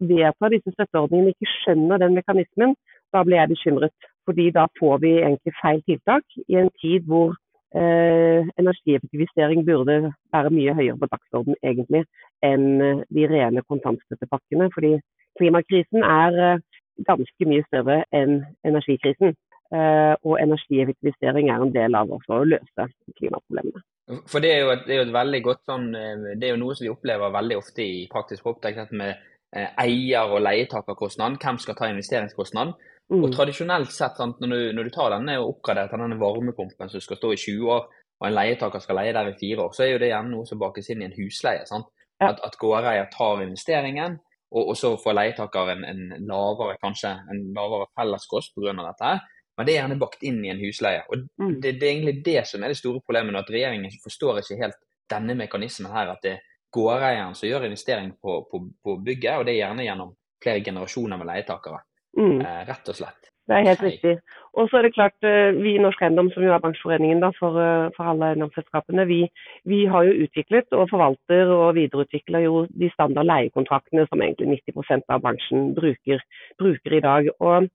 vedtar 0.00 0.52
disse 0.52 0.74
støtteordningene, 0.74 1.32
ikke 1.32 1.52
skjønner 1.58 2.02
den 2.02 2.18
mekanismen, 2.18 2.74
da 3.12 3.22
blir 3.24 3.40
jeg 3.40 3.52
bekymret. 3.54 3.94
Fordi 4.26 4.50
da 4.50 4.66
får 4.78 4.98
vi 5.04 5.12
egentlig 5.20 5.54
feil 5.62 5.82
tiltak 5.88 6.24
i 6.48 6.56
en 6.60 6.70
tid 6.82 7.08
hvor 7.08 7.34
eh, 7.76 8.42
energieffektivisering 8.62 9.66
burde 9.66 10.12
være 10.32 10.50
mye 10.58 10.74
høyere 10.78 10.98
på 11.00 11.10
dagsorden 11.12 11.58
egentlig 11.62 12.04
enn 12.50 12.66
eh, 12.80 13.02
de 13.16 13.26
rene 13.34 13.64
kontantstøttepakkene. 13.70 14.70
Fordi 14.74 14.92
klimakrisen 15.38 16.06
er 16.08 16.40
eh, 16.48 16.62
ganske 17.10 17.50
mye 17.50 17.66
større 17.68 18.02
enn 18.20 18.40
energikrisen. 18.64 19.36
Eh, 19.74 20.14
og 20.22 20.38
energieffektivisering 20.40 21.50
er 21.50 21.60
en 21.64 21.74
del 21.74 22.00
av 22.00 22.12
å 22.14 22.44
løse 22.54 22.88
klimaproblemene. 23.18 23.84
For 24.28 24.44
det 24.44 24.50
er, 24.52 24.58
jo 24.60 24.72
et, 24.74 24.82
det 24.84 24.92
er 24.92 24.98
jo 25.00 25.06
et 25.06 25.14
veldig 25.14 25.38
godt 25.46 25.62
sånn, 25.70 25.86
eh, 25.96 26.24
det 26.36 26.48
er 26.48 26.52
jo 26.52 26.60
noe 26.60 26.74
som 26.76 26.84
vi 26.84 26.92
opplever 26.92 27.32
veldig 27.32 27.56
ofte 27.56 27.84
i 27.84 28.02
praktisk 28.12 28.50
opptak, 28.50 28.76
med 28.92 29.14
Eh, 29.56 29.70
eier- 29.78 30.32
og 30.34 30.40
leietakerkostnaden. 30.42 31.38
Hvem 31.38 31.58
skal 31.58 31.74
ta 31.74 31.86
investeringskostnaden? 31.86 32.72
Mm. 33.10 33.24
Og 33.24 33.32
tradisjonelt 33.32 33.92
sett, 33.92 34.16
sant, 34.16 34.40
når, 34.40 34.48
du, 34.48 34.72
når, 34.74 34.82
du, 34.82 34.90
tar 34.90 35.12
denne 35.14 35.36
og 35.38 35.50
oppgraderer 35.52 35.92
til 35.92 36.02
denne 36.02 36.18
varmepumpen 36.18 36.90
som 36.90 37.02
skal 37.04 37.20
stå 37.20 37.30
i 37.32 37.36
20 37.38 37.70
år, 37.70 37.84
og 38.20 38.26
en 38.26 38.34
leietaker 38.34 38.82
skal 38.82 38.98
leie 38.98 39.12
der 39.14 39.30
i 39.30 39.36
fire 39.38 39.66
år, 39.66 39.76
så 39.76 39.84
er 39.84 39.92
jo 39.92 40.00
det 40.02 40.08
gjerne 40.10 40.32
noe 40.32 40.48
som 40.48 40.58
bakes 40.58 40.90
inn 40.90 41.04
i 41.04 41.06
en 41.06 41.14
husleie. 41.14 41.62
sant? 41.70 41.86
At, 42.18 42.42
at 42.42 42.58
gårdeier 42.58 43.06
tar 43.14 43.44
investeringen, 43.44 44.18
og, 44.50 44.62
og, 44.64 44.74
så 44.80 44.96
får 45.04 45.18
leietaker 45.20 45.70
en, 45.76 45.86
en, 45.92 46.02
lavere 46.26 46.74
kanskje, 46.82 47.14
en 47.30 47.46
lavere 47.54 47.86
felleskost 47.94 48.56
pga. 48.58 48.74
dette. 48.80 49.14
Men 49.56 49.66
det 49.66 49.74
er 49.74 49.80
gjerne 49.82 50.00
bakt 50.00 50.24
inn 50.26 50.40
i 50.44 50.50
en 50.50 50.62
husleie. 50.62 51.04
og 51.08 51.28
mm. 51.38 51.60
det, 51.62 51.76
det, 51.80 51.86
er 51.86 51.92
egentlig 51.92 52.24
det 52.26 52.40
som 52.50 52.62
er 52.62 52.72
det 52.72 52.80
store 52.80 53.00
problemet, 53.04 53.36
at 53.38 53.52
regjeringen 53.54 53.92
forstår 54.02 54.42
ikke 54.42 54.60
helt 54.62 54.80
denne 55.10 55.36
mekanismen 55.38 55.92
her. 55.94 56.10
at 56.16 56.22
det 56.22 56.38
gårdeieren 56.74 57.36
som 57.38 57.48
gjør 57.48 57.68
investering 57.68 58.14
på, 58.22 58.40
på, 58.50 58.64
på, 58.82 58.96
bygget, 59.06 59.38
og 59.38 59.46
det 59.46 59.54
er 59.54 59.62
gjerne 59.62 59.86
gjennom 59.86 60.16
flere 60.42 60.64
generasjoner 60.64 61.20
med 61.20 61.30
leietakere. 61.30 61.84
Mm. 62.18 62.40
Eh, 62.40 62.64
rett 62.70 62.90
og 62.90 62.98
slett. 62.98 63.30
Det 63.44 63.56
er 63.58 63.66
helt 63.66 63.82
Hei. 63.84 63.90
riktig. 63.92 64.14
Og 64.56 64.70
så 64.70 64.78
er 64.78 64.86
det 64.86 64.94
klart, 64.94 65.16
eh, 65.26 65.52
Vi 65.52 65.74
i 65.74 65.82
Norsk 65.82 66.00
Eiendom, 66.02 66.30
som 66.32 66.42
jo 66.42 66.52
er 66.54 66.62
bransjeforeningen 66.62 67.20
da, 67.20 67.30
for, 67.38 67.58
eh, 67.60 67.90
for, 67.96 68.08
alle 68.08 68.30
eiendomsselskapene, 68.32 69.06
vi, 69.06 69.20
vi, 69.68 69.84
har 69.84 70.04
jo 70.08 70.24
utviklet 70.24 70.72
og 70.72 70.88
forvalter 70.90 71.52
og 71.52 71.74
videreutvikler 71.76 72.46
jo 72.46 72.66
de 72.70 72.90
standard 72.94 73.28
leiekontraktene 73.28 74.06
som 74.08 74.22
egentlig 74.22 74.62
90% 74.64 75.04
av 75.08 75.20
bransjen 75.20 75.74
bruker, 75.76 76.24
bruker, 76.58 76.96
i 76.96 77.04
dag. 77.04 77.28
Og 77.40 77.68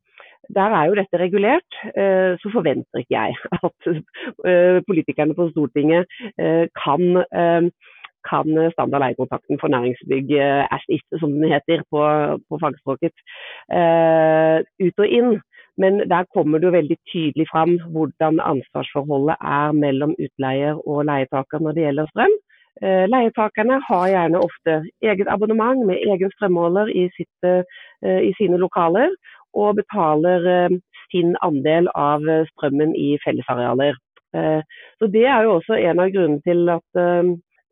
der 0.55 0.75
er 0.79 0.89
jo 0.89 0.97
dette 0.97 1.21
regulert. 1.21 1.77
Så 2.41 2.51
forventer 2.53 3.03
ikke 3.03 3.15
jeg 3.15 3.35
at 3.67 4.83
politikerne 4.87 5.37
på 5.37 5.49
Stortinget 5.51 6.09
kan 6.83 7.71
kan 8.29 8.71
standard 8.73 9.01
leiekontrakten 9.01 9.59
for 9.61 9.67
næringsbygg, 9.71 10.31
as 10.75 10.83
it, 10.89 11.05
som 11.19 11.31
den 11.31 11.51
heter 11.53 11.83
på, 11.91 12.01
på 12.49 12.59
fagspråket, 12.63 13.15
ut 14.85 14.97
og 15.03 15.07
inn. 15.19 15.31
Men 15.81 16.03
der 16.13 16.27
kommer 16.35 16.59
det 16.59 16.67
jo 16.67 16.77
veldig 16.79 16.97
tydelig 17.11 17.45
fram 17.51 17.77
hvordan 17.93 18.41
ansvarsforholdet 18.51 19.37
er 19.39 19.71
mellom 19.83 20.15
utleier 20.25 20.75
og 20.87 21.05
leietaker 21.09 21.63
når 21.63 21.77
det 21.77 21.85
gjelder 21.85 22.11
strøm. 22.11 22.35
Leietakerne 23.13 23.77
har 23.87 24.05
gjerne 24.07 24.43
ofte 24.47 24.75
eget 25.03 25.31
abonnement 25.35 25.85
med 25.87 26.03
egen 26.11 26.31
strømmåler 26.35 26.91
i, 27.01 27.07
sitt, 27.15 27.49
i 28.29 28.31
sine 28.39 28.59
lokaler, 28.59 29.15
og 29.53 29.75
betaler 29.79 30.69
sin 31.11 31.35
andel 31.45 31.89
av 31.95 32.25
strømmen 32.51 32.95
i 32.95 33.17
fellesarealer. 33.23 33.97
Så 34.99 35.07
Det 35.13 35.25
er 35.25 35.43
jo 35.43 35.55
også 35.57 35.79
en 35.79 35.99
av 35.99 36.11
grunnene 36.13 36.41
til 36.45 36.69
at 36.69 36.99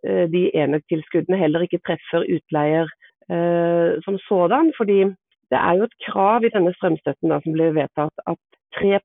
Eh, 0.06 0.26
de 0.34 0.44
enøktilskuddene 0.62 1.40
heller 1.42 1.66
ikke 1.66 1.82
treffer 1.88 2.26
utleier 2.36 2.90
eh, 3.34 3.98
som 4.06 4.18
sådan. 4.28 4.74
fordi 4.78 5.00
det 5.52 5.60
er 5.68 5.74
jo 5.78 5.84
et 5.84 5.98
krav 6.06 6.44
i 6.44 6.52
denne 6.54 6.74
strømstøtten 6.76 7.32
da, 7.32 7.40
som 7.42 7.56
ble 7.56 7.72
vedtatt 7.74 8.24
at 8.28 8.42
3 8.78 9.00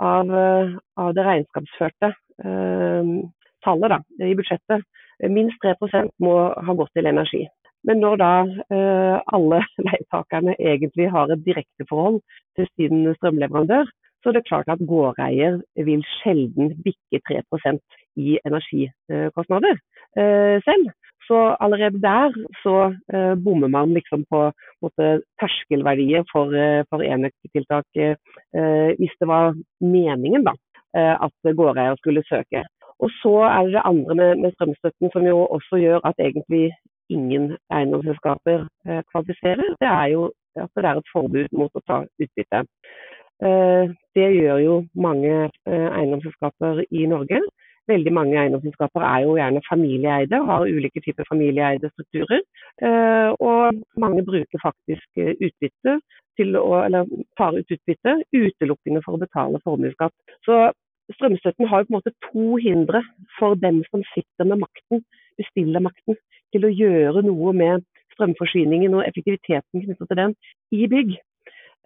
av, 0.00 0.30
eh, 0.42 0.74
av 1.02 1.14
det 1.16 1.24
regnskapsførte 1.24 2.12
eh, 2.44 3.12
tallet 3.64 3.94
da, 3.94 3.98
i 4.20 4.34
budsjettet, 4.36 4.84
minst 5.32 5.56
3% 5.64 6.12
må 6.20 6.34
ha 6.66 6.72
gått 6.76 6.92
til 6.94 7.06
energi. 7.06 7.46
Men 7.86 8.02
når 8.02 8.18
da 8.22 8.32
eh, 8.74 9.18
alle 9.36 9.62
leietakerne 9.86 10.56
egentlig 10.58 11.10
har 11.14 11.30
et 11.30 11.44
direkteforhold 11.46 12.20
til 12.58 12.68
sin 12.74 13.06
strømleverandør, 13.18 13.86
så 14.26 14.30
er 14.32 14.38
det 14.40 14.48
klart 14.48 14.70
at 14.72 14.82
gårdeier 14.90 15.60
vil 15.86 16.00
sjelden 16.18 16.72
bikke 16.82 17.20
3% 17.30 17.78
i 18.18 18.38
energikostnader 18.48 19.76
eh, 20.18 20.56
selv. 20.66 20.88
Så 21.26 21.38
allerede 21.60 22.00
der 22.02 22.34
så 22.62 22.76
eh, 23.14 23.34
bommer 23.44 23.68
man 23.68 23.94
liksom 23.94 24.24
på, 24.30 24.40
måte, 24.82 25.06
terskelverdier 25.40 26.26
for, 26.32 26.54
eh, 26.54 26.82
for 26.90 27.06
enøktiltak 27.06 27.86
hvis 28.98 29.14
det 29.20 29.28
var 29.28 29.54
meningen 29.80 30.44
da, 30.46 30.52
at 30.96 31.56
gårdeier 31.58 31.96
skulle 32.00 32.22
søke. 32.26 32.62
Og 32.98 33.10
så 33.22 33.34
er 33.46 33.62
det 33.66 33.74
det 33.76 33.82
andre 33.84 34.14
med, 34.14 34.36
med, 34.42 34.52
strømstøtten 34.56 35.10
som 35.12 35.26
jo 35.26 35.38
også 35.56 35.80
gjør 35.82 36.00
at 36.08 36.18
egentlig 36.18 36.72
ingen 37.12 37.52
eiendomsselskaper 37.72 38.66
kvalifiserer. 39.12 39.76
Det 39.82 39.90
er 39.90 40.06
jo 40.14 40.30
at 40.56 40.72
det 40.76 40.88
er 40.88 40.98
et 41.00 41.12
forbud 41.12 41.52
mot 41.52 41.70
å 41.76 41.84
ta 41.86 42.00
utbytte. 42.06 42.64
Det 44.16 44.26
gjør 44.32 44.58
jo 44.64 44.74
mange 44.96 45.50
eiendomsselskaper 45.68 46.84
i 46.90 47.04
Norge. 47.10 47.42
Veldig 47.86 48.12
mange 48.16 48.38
eiendomsselskaper 48.40 49.04
er 49.06 49.26
jo 49.26 49.36
gjerne 49.36 49.62
familieeide 49.68 50.40
har 50.48 50.64
ulike 50.66 51.02
typer 51.04 51.28
familieeide 51.28 51.90
strukturer. 51.92 52.40
Og 53.36 53.82
mange 54.00 54.24
bruker 54.26 54.62
faktisk 54.64 55.20
utbytte 55.20 55.98
til 56.40 56.56
å, 56.60 56.80
eller 56.86 57.06
tar 57.38 57.54
ut 57.56 57.76
utbytte 57.76 58.16
utelukkende 58.34 59.04
for 59.04 59.16
å 59.16 59.22
betale 59.22 59.60
formuesskatt. 59.64 60.12
Så 60.48 60.58
strømstøtten 61.14 61.68
har 61.70 61.84
jo 61.84 61.88
på 61.88 61.94
en 61.94 61.98
måte 62.00 62.16
to 62.30 62.56
hindre 62.64 63.04
for 63.38 63.54
dem 63.62 63.82
som 63.92 64.02
sitter 64.14 64.48
med 64.48 64.64
makten, 64.64 65.04
bestillermakten, 65.38 66.18
til 66.54 66.66
å 66.66 66.72
gjøre 66.72 67.24
noe 67.26 67.54
med 67.56 67.86
strømforsyningen 68.16 68.94
og 68.96 69.06
effektiviteten 69.06 69.84
knyttet 69.84 70.10
til 70.10 70.20
den 70.22 70.36
i 70.72 70.86
bygg. 70.90 71.16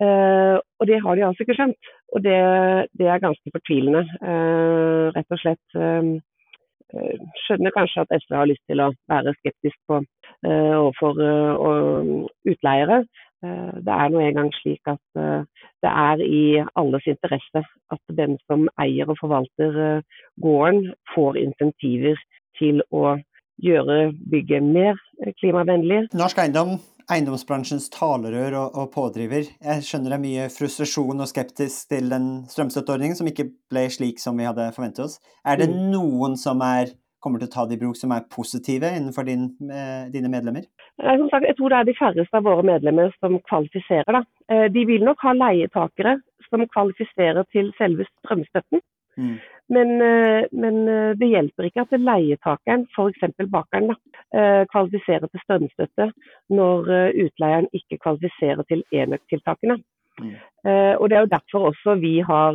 Uh, 0.00 0.56
og 0.80 0.86
det 0.88 1.00
har 1.04 1.16
de 1.16 1.24
altså 1.26 1.44
ikke 1.44 1.58
skjønt. 1.58 1.88
Og 2.14 2.24
det, 2.24 2.40
det 2.98 3.06
er 3.06 3.24
ganske 3.24 3.52
fortvilende. 3.54 4.04
Uh, 4.24 5.12
rett 5.16 5.34
og 5.34 5.40
slett 5.42 5.76
uh, 5.76 6.12
skjønner 7.44 7.74
kanskje 7.76 8.04
at 8.06 8.14
SV 8.22 8.36
har 8.38 8.48
lyst 8.50 8.64
til 8.70 8.80
å 8.82 8.92
være 9.10 9.36
skeptisk 9.38 9.76
på 9.86 10.00
overfor 10.50 11.18
utleiere, 12.48 12.96
det 13.86 13.92
er 13.94 14.08
nå 14.10 14.22
engang 14.24 14.48
slik 14.56 14.88
at 14.90 15.20
det 15.84 15.90
er 15.90 16.22
i 16.24 16.64
alles 16.80 17.06
interesse 17.12 17.62
at 17.94 18.14
den 18.18 18.38
som 18.48 18.66
eier 18.82 19.12
og 19.12 19.20
forvalter 19.20 20.00
gården, 20.42 20.90
får 21.14 21.38
insentiver 21.44 22.18
til 22.58 22.82
å 22.90 23.20
gjøre 23.64 24.12
bygget 24.32 24.64
mer 24.64 24.98
klimavennlig. 25.40 26.06
Norsk 26.16 26.40
eiendom, 26.42 26.78
eiendomsbransjens 27.10 27.90
talerør 27.94 28.56
og, 28.60 28.78
og, 28.78 28.88
pådriver. 28.94 29.50
Jeg 29.50 29.84
skjønner 29.86 30.14
det 30.14 30.18
er 30.18 30.24
mye 30.24 30.48
frustrasjon 30.54 31.24
og 31.24 31.30
skeptisk 31.30 31.92
til 31.92 32.10
den 32.12 32.30
strømstøtteordningen 32.50 33.18
som 33.18 33.30
ikke 33.30 33.50
ble 33.72 33.86
slik 33.92 34.22
som 34.22 34.38
vi 34.40 34.48
hadde 34.48 34.70
forventet 34.76 35.06
oss. 35.06 35.20
Er 35.44 35.60
det 35.60 35.70
mm. 35.72 35.86
noen 35.94 36.38
som 36.40 36.62
er 36.64 36.94
kommer 37.20 37.40
til 37.40 37.50
å 37.50 37.52
ta 37.52 37.66
det 37.68 37.76
i 37.76 37.80
bruk 37.82 37.98
som 38.00 38.14
er 38.16 38.26
positive 38.32 38.88
innenfor 38.96 39.26
din, 39.28 39.50
eh, 39.68 40.08
dine 40.12 40.30
medlemmer? 40.32 40.64
Som 40.96 41.28
sagt, 41.32 41.44
jeg 41.44 41.56
tror 41.58 41.72
det 41.72 41.80
er 41.80 41.88
de 41.88 41.96
færreste 41.98 42.36
av 42.36 42.46
våre 42.48 42.64
medlemmer 42.64 43.12
som 43.20 43.36
kvalifiserer. 43.48 44.08
Da. 44.16 44.22
Eh, 44.52 44.68
de 44.72 44.86
vil 44.88 45.04
nok 45.04 45.20
ha 45.26 45.34
leietakere 45.36 46.16
som 46.48 46.64
kvalifiserer 46.74 47.44
til 47.52 47.70
selve 47.78 48.06
strømstøtten. 48.08 48.82
Mm. 49.16 49.36
Men, 49.70 49.88
eh, 50.02 50.42
men, 50.52 50.80
det 51.20 51.28
hjelper 51.30 51.68
ikke 51.68 51.84
at 51.86 51.94
leietakeren, 51.98 52.86
f.eks. 52.94 53.46
bakeren, 53.50 53.94
kvalifiserer 54.72 55.26
til 55.26 55.42
strømstøtte 55.44 56.10
når 56.54 56.90
utleieren 57.24 57.66
ikke 57.74 57.98
kvalifiserer 58.02 58.62
til 58.70 58.84
enøktiltakene. 58.92 59.80
Mm. 60.20 60.34
Og 61.00 61.04
Det 61.10 61.16
er 61.16 61.20
jo 61.20 61.34
derfor 61.36 61.60
også 61.70 61.94
vi, 61.94 62.18
har, 62.20 62.54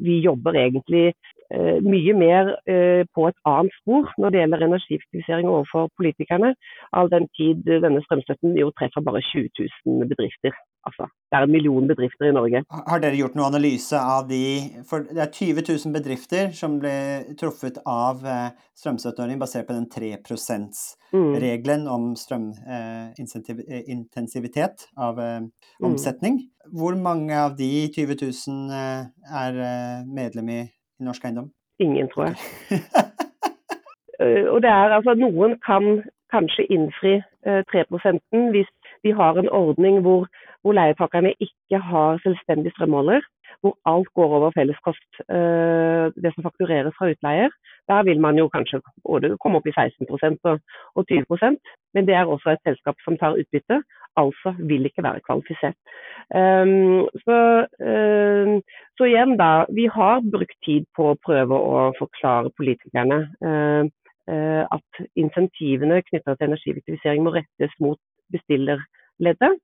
vi 0.00 0.18
jobber 0.20 0.52
egentlig 0.52 1.14
Eh, 1.52 1.78
mye 1.84 2.14
mer 2.16 2.54
eh, 2.66 3.04
på 3.14 3.26
et 3.28 3.36
annet 3.46 3.74
spor 3.78 4.08
når 4.18 4.32
det 4.32 4.40
gjelder 4.40 4.64
energieffektivisering 4.64 5.48
overfor 5.48 5.90
politikerne, 5.98 6.54
all 6.96 7.10
den 7.12 7.28
tid 7.36 7.60
denne 7.84 8.00
strømstøtten 8.06 8.56
jo 8.58 8.70
treffer 8.78 9.04
bare 9.04 9.20
20 9.20 9.50
000 9.86 10.08
bedrifter. 10.08 10.56
Altså, 10.84 11.08
det 11.32 11.38
er 11.38 11.46
en 11.46 11.54
million 11.54 11.86
bedrifter 11.88 12.28
i 12.28 12.36
Norge. 12.36 12.60
Har 12.68 13.00
dere 13.00 13.16
gjort 13.16 13.32
noen 13.38 13.54
analyse 13.54 13.96
av 13.96 14.28
de 14.28 14.68
For 14.88 14.98
det 15.08 15.22
er 15.24 15.32
20 15.32 15.64
000 15.70 15.92
bedrifter 15.96 16.44
som 16.56 16.80
ble 16.82 16.96
truffet 17.40 17.76
av 17.88 18.16
eh, 18.28 18.52
strømstøtteordning 18.76 19.38
basert 19.40 19.66
på 19.70 19.76
den 19.78 19.88
3 19.88 20.20
%-regelen 20.20 21.82
mm. 21.88 21.94
om 21.96 22.04
strømintensivitet 22.20 24.76
av 24.96 25.18
eh, 25.24 25.40
omsetning. 25.80 26.34
Hvor 26.68 26.94
mange 27.00 27.32
av 27.38 27.56
de 27.56 27.88
20 27.96 28.16
000 28.20 28.72
er 29.44 29.52
medlem 30.04 30.48
i 30.48 30.68
i 31.00 31.04
norsk 31.04 31.24
eiendom? 31.24 31.50
Ingen, 31.78 32.08
tror 32.08 32.24
jeg. 32.24 32.36
Eh, 34.22 34.46
og 34.46 34.62
det 34.62 34.70
er 34.70 34.92
altså 34.94 35.10
Noen 35.18 35.56
kan 35.66 36.04
kanskje 36.30 36.68
innfri 36.70 37.16
uh, 37.50 37.66
3 37.72 37.82
hvis 38.54 38.68
vi 39.02 39.10
har 39.10 39.34
en 39.34 39.48
ordning 39.50 39.96
hvor, 40.06 40.28
hvor 40.64 40.76
leietakerne 40.76 41.34
ikke 41.46 41.78
har 41.90 42.20
selvstendig 42.24 42.72
strømmåler, 42.72 43.20
hvor 43.60 43.76
alt 43.92 44.08
går 44.16 44.36
over 44.38 44.56
felleskost, 44.56 45.10
uh, 45.28 46.08
det 46.16 46.32
som 46.34 46.46
faktureres 46.48 46.96
fra 46.98 47.12
utleier. 47.12 47.52
Der 47.88 48.02
vil 48.08 48.20
man 48.20 48.40
jo 48.40 48.48
kanskje 48.48 48.80
både 49.04 49.36
komme 49.42 49.60
opp 49.60 49.68
i 49.68 49.76
16 49.76 50.08
og, 50.08 50.60
og 50.96 51.02
20% 51.12 51.60
men 51.94 52.06
det 52.08 52.14
er 52.18 52.30
også 52.30 52.54
et 52.54 52.62
selskap 52.66 52.98
som 53.04 53.16
tar 53.18 53.38
utbytte, 53.40 53.80
altså 54.20 54.54
vil 54.70 54.86
ikke 54.88 55.04
være 55.06 55.22
kvalifisert. 55.26 55.78
Um, 56.34 57.06
så, 57.24 57.38
um, 57.90 58.54
så, 58.98 59.08
igjen, 59.10 59.36
da. 59.42 59.50
Vi 59.78 59.86
har 59.98 60.24
brukt 60.34 60.56
tid 60.66 60.86
på 60.96 61.12
å 61.12 61.20
prøve 61.26 61.58
å 61.58 61.84
forklare 61.98 62.52
politikerne 62.58 63.20
uh, 63.46 63.82
uh, 64.30 64.62
at 64.76 65.04
insentivene 65.20 66.02
knytta 66.10 66.34
til 66.34 66.50
energieffektivisering 66.50 67.26
må 67.26 67.34
rettes 67.38 67.78
mot 67.84 68.00
bestillerleddet, 68.34 69.60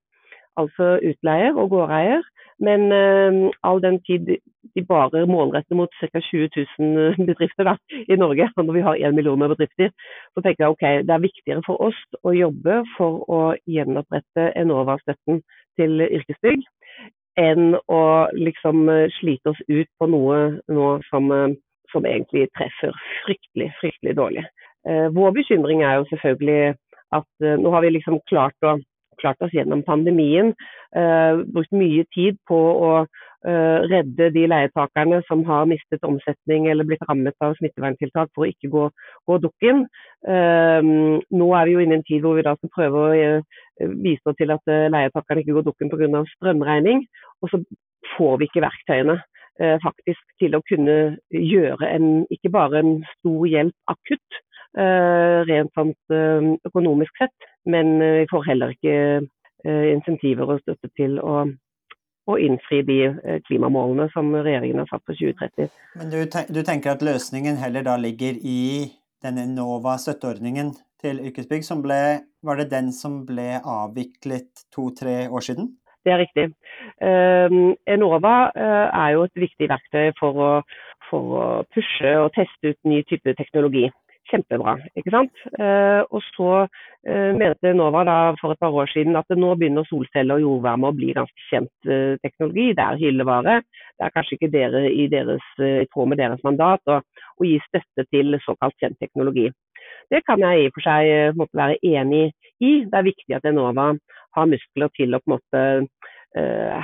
altså 0.62 0.96
utleier 1.10 1.56
og 1.56 1.70
gårdeier. 1.74 2.22
Men 2.60 2.92
eh, 2.92 3.50
all 3.64 3.80
den 3.82 3.98
tid 4.04 4.28
de 4.74 4.82
bare 4.84 5.26
målretter 5.26 5.74
mot 5.74 5.92
ca. 6.00 6.20
20 6.20 6.48
000 6.78 7.26
bedrifter 7.30 7.64
da, 7.66 7.76
i 8.08 8.16
Norge, 8.16 8.48
når 8.56 8.72
vi 8.76 8.84
har 8.86 9.00
1 9.08 9.14
million 9.14 9.40
bedrifter, 9.40 9.90
så 10.34 10.44
tenker 10.44 10.64
jeg 10.64 10.74
ok, 10.74 10.84
det 11.08 11.14
er 11.14 11.24
viktigere 11.24 11.64
for 11.66 11.80
oss 11.88 12.00
å 12.22 12.34
jobbe 12.36 12.82
for 12.96 13.24
å 13.32 13.40
gjenopprette 13.66 14.50
Enova-støtten 14.60 15.40
til 15.80 16.04
yrkesbygg, 16.04 16.66
enn 17.40 17.74
å 17.88 18.02
liksom 18.36 18.88
eh, 18.92 19.08
slite 19.20 19.54
oss 19.54 19.60
ut 19.68 19.88
på 19.98 20.08
noe 20.12 20.40
nå 20.68 20.88
som, 21.08 21.30
eh, 21.32 21.56
som 21.92 22.06
egentlig 22.06 22.48
treffer 22.58 22.94
fryktelig, 23.24 23.70
fryktelig 23.80 24.16
dårlig. 24.18 24.44
Eh, 24.88 25.08
vår 25.16 25.34
bekymring 25.38 25.84
er 25.84 26.00
jo 26.00 26.08
selvfølgelig 26.12 26.76
at 27.16 27.48
nå 27.58 27.70
har 27.74 27.82
vi 27.82 27.88
liksom 27.90 28.20
klart, 28.30 28.54
å, 28.62 28.76
klart 29.20 29.40
oss 29.44 29.54
gjennom 29.54 29.84
pandemien, 29.86 30.54
brukt 31.54 31.70
mye 31.76 32.02
tid 32.14 32.38
på 32.50 32.56
å 32.58 32.92
uh, 33.46 33.78
redde 33.88 34.30
de 34.34 34.46
leietakerne 34.50 35.20
som 35.28 35.42
har 35.48 35.68
mistet 35.70 36.04
omsetning 36.06 36.68
eller 36.70 36.86
blitt 36.88 37.04
rammet 37.08 37.36
av 37.44 37.56
smitteverntiltak 37.58 38.32
for 38.34 38.46
å 38.46 38.50
ikke 38.50 38.70
gå, 38.72 38.86
gå 39.28 39.38
dukken. 39.44 39.84
Uh, 40.26 41.20
nå 41.20 41.50
er 41.56 41.68
vi 41.68 41.76
jo 41.76 41.84
inne 41.84 41.98
i 41.98 42.00
en 42.00 42.08
tid 42.08 42.24
hvor 42.24 42.38
vi 42.38 42.46
da 42.46 42.56
skal 42.58 42.74
prøve 42.76 43.04
å 43.04 43.10
vise 43.14 43.92
bistå 44.04 44.34
til 44.36 44.52
at 44.52 44.66
leietakerne 44.92 45.40
ikke 45.40 45.56
går 45.56 45.68
dukken 45.70 45.92
pga. 45.92 46.24
strømregning. 46.34 47.06
Og 47.40 47.52
så 47.52 47.62
får 48.16 48.40
vi 48.40 48.50
ikke 48.50 48.66
verktøyene 48.66 49.20
faktisk 49.84 50.20
til 50.40 50.54
å 50.56 50.62
kunne 50.68 50.94
gjøre 51.36 51.88
en, 51.88 52.04
ikke 52.32 52.52
bare 52.52 52.80
en 52.80 52.92
stor 53.18 53.42
hjelp 53.48 53.92
akutt, 53.92 54.38
rent 55.48 55.72
sånt 55.76 56.14
økonomisk 56.68 57.20
sett, 57.20 57.49
men 57.66 57.98
vi 58.00 58.26
får 58.30 58.46
heller 58.48 58.72
ikke 58.72 58.94
insentiver 59.68 60.48
og 60.54 60.62
støtte 60.62 60.88
til 60.96 61.18
å 61.20 61.42
å 62.30 62.38
innfri 62.40 62.82
de 62.86 63.00
eh, 63.10 63.40
klimamålene 63.48 64.08
som 64.14 64.30
regjeringen 64.34 64.82
har 64.82 64.90
satt 64.90 65.04
for 65.08 65.18
2030. 65.18 65.70
Men 66.00 66.12
du, 66.12 66.20
du 66.26 66.62
tenker 66.66 66.94
at 66.94 67.04
løsningen 67.04 67.60
heller 67.60 67.86
da 67.86 67.96
ligger 68.00 68.38
i 68.38 68.90
denne 69.24 69.46
Enova-støtteordningen 69.48 70.74
til 71.00 71.20
yrkesbygg, 71.28 71.64
som 71.64 71.82
ble, 71.84 72.00
var 72.44 72.60
det 72.60 72.70
den 72.72 72.90
som 72.96 73.22
ble 73.28 73.54
avviklet 73.58 74.66
to-tre 74.74 75.22
år 75.28 75.44
siden? 75.44 75.74
Det 76.04 76.14
er 76.14 76.22
riktig. 76.22 76.46
Uh, 77.04 77.72
Enova 77.88 78.36
er 78.56 79.10
jo 79.12 79.26
et 79.26 79.42
viktig 79.42 79.68
verktøy 79.68 80.14
for 80.16 80.40
å, 80.40 80.50
for 81.10 81.34
å 81.36 81.48
pushe 81.74 82.14
og 82.22 82.30
teste 82.36 82.72
ut 82.72 82.88
ny 82.88 83.02
type 83.08 83.34
teknologi 83.36 83.90
kjempebra. 84.30 84.76
ikke 84.96 85.12
sant? 85.12 85.42
Eh, 85.58 86.00
og 86.10 86.22
så 86.30 86.50
eh, 87.06 87.30
mente 87.36 87.72
Nova 87.76 88.02
for 88.40 88.52
et 88.54 88.60
par 88.60 88.74
år 88.74 88.90
siden 88.92 89.18
at 89.18 89.30
nå 89.36 89.54
begynner 89.58 89.86
solceller 89.88 90.38
og 90.38 90.46
jordvarme 90.46 90.90
å 90.90 90.96
bli 90.96 91.12
ganske 91.16 91.46
kjent 91.50 91.90
eh, 91.90 92.16
teknologi. 92.24 92.70
Det 92.76 92.84
er 92.84 93.00
hyllevare. 93.00 93.56
Det 93.98 94.06
er 94.06 94.14
kanskje 94.14 94.36
ikke 94.38 94.52
dere 94.52 94.84
i, 94.90 95.08
deres, 95.12 95.44
tråd 95.92 96.12
med 96.12 96.20
deres 96.22 96.42
mandat 96.46 96.80
å, 96.88 97.00
gi 97.40 97.56
støtte 97.64 98.04
til 98.12 98.36
såkalt 98.44 98.76
kjent 98.80 98.98
teknologi. 99.00 99.48
Det 100.10 100.20
kan 100.26 100.42
jeg 100.44 100.60
i 100.60 100.68
og 100.68 100.74
for 100.76 100.84
seg 100.84 101.36
måte, 101.38 101.56
være 101.56 101.78
enig 101.86 102.30
i. 102.60 102.72
Det 102.84 102.96
er 102.96 103.06
viktig 103.06 103.36
at 103.36 103.46
Enova 103.48 103.92
har 104.36 104.50
muskler 104.50 104.90
til 104.96 105.14
å 105.16 105.20
på 105.22 105.30
en 105.30 105.36
måte 105.38 105.62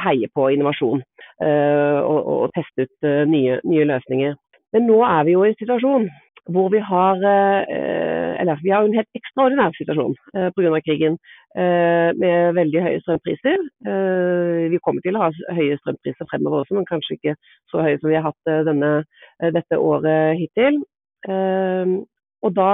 heie 0.02 0.26
på 0.34 0.48
innovasjon 0.50 1.02
og, 1.38 2.16
og, 2.18 2.46
teste 2.56 2.88
ut 2.88 3.08
nye, 3.30 3.60
nye 3.68 3.84
løsninger. 3.92 4.34
Men 4.74 4.88
nå 4.88 4.96
er 5.06 5.28
vi 5.28 5.36
jo 5.36 5.44
i 5.44 5.52
en 5.52 5.60
situasjon 5.60 6.08
hvor 6.52 6.68
vi 6.70 6.78
har 6.78 7.22
eh, 7.26 8.40
eller 8.40 8.60
vi 8.62 8.70
har 8.70 8.84
en 8.84 8.94
helt 8.94 9.18
ekstraordinær 9.18 9.74
situasjon 9.78 10.14
eh, 10.36 10.48
pga. 10.54 10.80
krigen 10.86 11.18
eh, 11.58 12.10
med 12.22 12.54
veldig 12.58 12.82
høye 12.86 13.00
strømpriser. 13.02 13.64
Vi 14.70 14.82
kommer 14.84 15.02
til 15.02 15.16
å 15.16 15.24
ha 15.24 15.30
høye 15.56 15.78
strømpriser 15.80 16.28
fremover 16.30 16.62
også, 16.62 16.76
men 16.78 16.88
kanskje 16.88 17.16
ikke 17.16 17.34
så 17.72 17.82
høye 17.86 17.98
som 18.00 18.10
vi 18.10 18.18
har 18.18 18.28
hatt 18.28 18.52
denne, 18.68 18.92
dette 19.56 19.78
året 19.78 20.38
hittil. 20.40 20.80
Og 22.46 22.54
da 22.54 22.70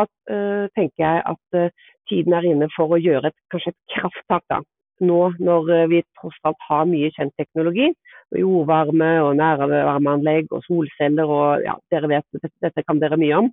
tenker 0.76 1.05
jeg 1.05 1.23
at 1.33 1.73
tiden 2.11 2.37
er 2.37 2.49
inne 2.49 2.69
for 2.76 2.93
å 2.93 3.00
gjøre 3.00 3.31
et, 3.31 3.38
kanskje 3.52 3.73
et 3.73 3.97
krafttak 3.97 4.45
da, 4.52 4.61
nå 5.02 5.21
når 5.42 5.71
vi 5.90 6.02
tross 6.18 6.38
alt 6.49 6.66
har 6.68 6.88
mye 6.90 7.11
kjent 7.16 7.35
teknologi. 7.40 7.90
Jordvarme 8.32 9.11
og 9.26 9.35
nærvarmeanlegg 9.37 10.52
og 10.56 10.62
solceller 10.64 11.28
og 11.28 11.64
ja, 11.66 11.75
dere 11.92 12.09
vet, 12.14 12.44
dette, 12.62 12.85
kan 12.87 13.00
dere 13.02 13.18
mye 13.21 13.42
om. 13.42 13.50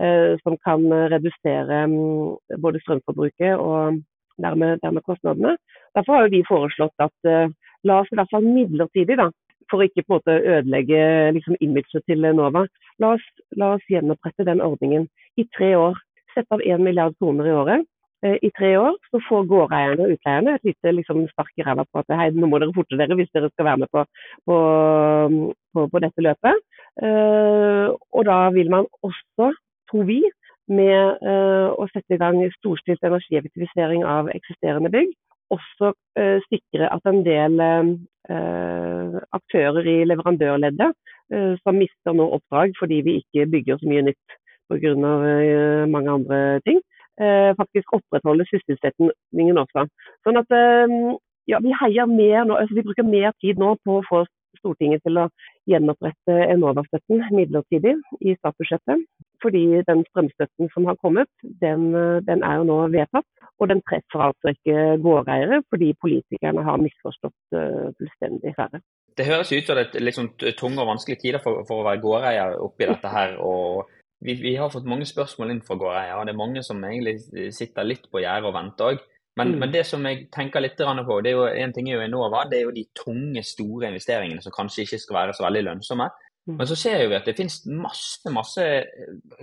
Eh, 0.00 0.38
som 0.40 0.56
kan 0.64 0.86
redusere 1.12 1.82
mm, 1.92 2.56
både 2.64 2.80
strømforbruket 2.80 3.60
og 3.60 3.98
dermed, 4.40 4.78
dermed, 4.80 5.04
kostnadene. 5.04 5.58
Derfor 5.94 6.22
har 6.22 6.32
vi 6.32 6.40
foreslått 6.48 7.04
at 7.04 7.28
eh, 7.28 7.52
la 7.84 8.00
oss 8.00 8.08
i 8.12 8.16
hvert 8.16 8.32
fall 8.32 8.46
midlertidig, 8.46 9.18
da, 9.20 9.28
for 9.68 9.82
å 9.82 9.88
ikke 9.88 10.06
på 10.06 10.16
en 10.16 10.22
måte 10.22 10.38
ødelegge 10.54 11.02
liksom, 11.36 11.60
imaget 11.60 12.08
til 12.08 12.24
Nova, 12.32 12.64
la 13.04 13.14
oss, 13.18 13.28
la 13.60 13.74
oss 13.76 13.92
gjenopprette 13.92 14.48
den 14.48 14.64
ordningen 14.64 15.10
i 15.36 15.44
tre 15.58 15.74
år. 15.76 16.00
Sette 16.32 16.56
av 16.56 16.64
1 16.64 16.80
milliard 16.80 17.12
kroner 17.20 17.50
i 17.50 17.52
året 17.52 17.84
Eh, 17.84 17.91
i 18.22 18.50
tre 18.54 18.70
år, 18.78 18.94
så 19.10 19.18
får 19.28 19.48
gårdeierne 19.50 20.04
og 20.04 20.12
utleierne 20.14 20.54
et 20.54 20.68
lite 20.68 20.92
liksom, 20.94 21.24
spark 21.32 21.50
i 21.58 21.64
ræva 21.66 21.84
på 21.90 22.02
at 22.02 22.12
hei, 22.20 22.28
nå 22.36 22.46
må 22.46 22.60
dere 22.62 22.74
forte 22.76 22.98
dere 22.98 23.16
hvis 23.18 23.32
dere 23.34 23.50
skal 23.50 23.66
være 23.66 23.80
med 23.82 23.90
på, 23.90 24.04
på, 24.46 24.58
på, 25.74 25.86
på 25.90 26.02
dette 26.04 26.22
løpet. 26.22 26.60
Uh, 27.02 27.90
og 28.12 28.22
da 28.28 28.38
vil 28.54 28.70
man 28.70 28.86
også, 29.02 29.50
tror 29.90 30.06
vi, 30.06 30.20
med 30.70 31.18
uh, 31.26 31.74
å 31.74 31.88
sette 31.90 32.14
i 32.14 32.20
gang 32.20 32.38
storstilt 32.60 33.02
energieffektivisering 33.02 34.06
av 34.06 34.30
eksisterende 34.36 34.92
bygg, 34.92 35.10
også 35.52 35.90
uh, 35.92 36.38
sikre 36.46 36.88
at 36.94 37.10
en 37.10 37.24
del 37.26 37.58
aktører 39.34 39.82
i 39.90 39.96
leverandørleddet 40.06 40.92
som 41.58 41.74
mister 41.74 42.14
nå 42.14 42.28
oppdrag 42.36 42.70
fordi 42.78 43.00
vi 43.02 43.16
ikke 43.18 43.48
bygger 43.50 43.80
så 43.80 43.88
mye 43.90 44.04
nytt 44.06 44.36
pga. 44.70 44.92
mange 45.90 46.14
andre 46.14 46.38
ting, 46.62 46.78
Eh, 46.78 47.01
faktisk 47.58 47.92
opprettholde 47.98 48.46
sysselsettingen 48.48 49.60
også. 49.60 49.86
Sånn 50.24 50.40
at 50.40 50.54
eh, 50.56 50.94
ja, 51.50 51.58
vi 51.64 51.74
heier 51.82 52.08
mer 52.10 52.46
nå, 52.46 52.56
altså 52.56 52.78
vi 52.78 52.86
bruker 52.86 53.06
mer 53.08 53.34
tid 53.42 53.60
nå 53.60 53.74
på 53.84 53.98
å 53.98 54.06
få 54.08 54.24
Stortinget 54.60 55.00
til 55.02 55.16
å 55.18 55.28
gjenopprette 55.66 56.34
Enova-støtten 56.52 57.22
midlertidig 57.34 57.94
i 58.20 58.34
statsbudsjettet. 58.36 59.00
Fordi 59.42 59.62
den 59.88 60.04
strømstøtten 60.10 60.68
som 60.74 60.86
har 60.86 60.98
kommet, 61.02 61.30
den, 61.62 61.88
den, 62.28 62.44
er 62.46 62.60
jo 62.60 62.66
nå 62.68 62.76
vedtatt. 62.92 63.26
Og 63.58 63.70
den 63.72 63.80
treffer 63.88 64.26
altså 64.28 64.52
ikke 64.52 65.00
gårdeiere, 65.02 65.62
fordi 65.72 65.92
politikerne 66.04 66.66
har 66.66 66.82
misforstått 66.82 67.56
uh, 67.56 67.88
fullstendig 67.98 68.54
færre. 68.58 68.82
Det 69.16 69.26
høres 69.26 69.50
ut 69.52 69.66
som 69.66 69.80
det 69.80 69.88
er 69.98 70.16
sånn 70.16 70.30
tunge 70.60 70.84
og 70.84 70.92
vanskelige 70.92 71.24
tider 71.24 71.42
for, 71.42 71.64
for 71.68 71.82
å 71.82 71.88
være 71.88 72.04
gårdeier 72.04 72.56
oppi 72.62 72.88
dette 72.92 73.12
her. 73.16 73.34
og 73.40 73.88
vi, 74.22 74.36
vi, 74.38 74.52
har 74.56 74.70
fått 74.70 74.88
mange 74.88 75.06
spørsmål 75.08 75.50
inn 75.54 75.64
fra 75.66 75.76
gårdeier. 75.80 76.14
og 76.16 76.28
Det 76.28 76.34
er 76.34 76.38
mange 76.38 76.62
som 76.66 76.82
egentlig 76.86 77.52
sitter 77.54 77.86
litt 77.88 78.06
på 78.10 78.22
gjerdet 78.22 78.50
og 78.50 78.56
venter 78.56 78.92
òg. 78.92 79.02
Men, 79.36 79.54
mm. 79.54 79.58
men, 79.62 79.70
det 79.72 79.84
som 79.88 80.04
jeg 80.04 80.26
tenker 80.32 80.60
litt 80.60 80.76
på, 80.76 81.20
det 81.24 81.32
er 81.32 81.38
jo 81.38 81.46
en 81.48 81.72
ting 81.72 81.88
er 81.88 81.96
jo 81.96 82.04
Enova, 82.04 82.44
det 82.50 82.58
er 82.58 82.66
jo 82.66 82.74
de 82.76 82.84
tunge, 82.94 83.42
store 83.42 83.88
investeringene 83.88 84.44
som 84.44 84.52
kanskje 84.52 84.84
ikke 84.84 85.00
skal 85.00 85.18
være 85.18 85.36
så 85.36 85.46
veldig 85.46 85.62
lønnsomme. 85.70 86.08
Mm. 86.46 86.56
Men 86.58 86.68
så 86.68 86.76
ser 86.76 87.06
vi 87.06 87.16
at 87.16 87.28
det 87.28 87.36
finnes 87.38 87.62
masse 87.70 88.30
masse 88.34 88.66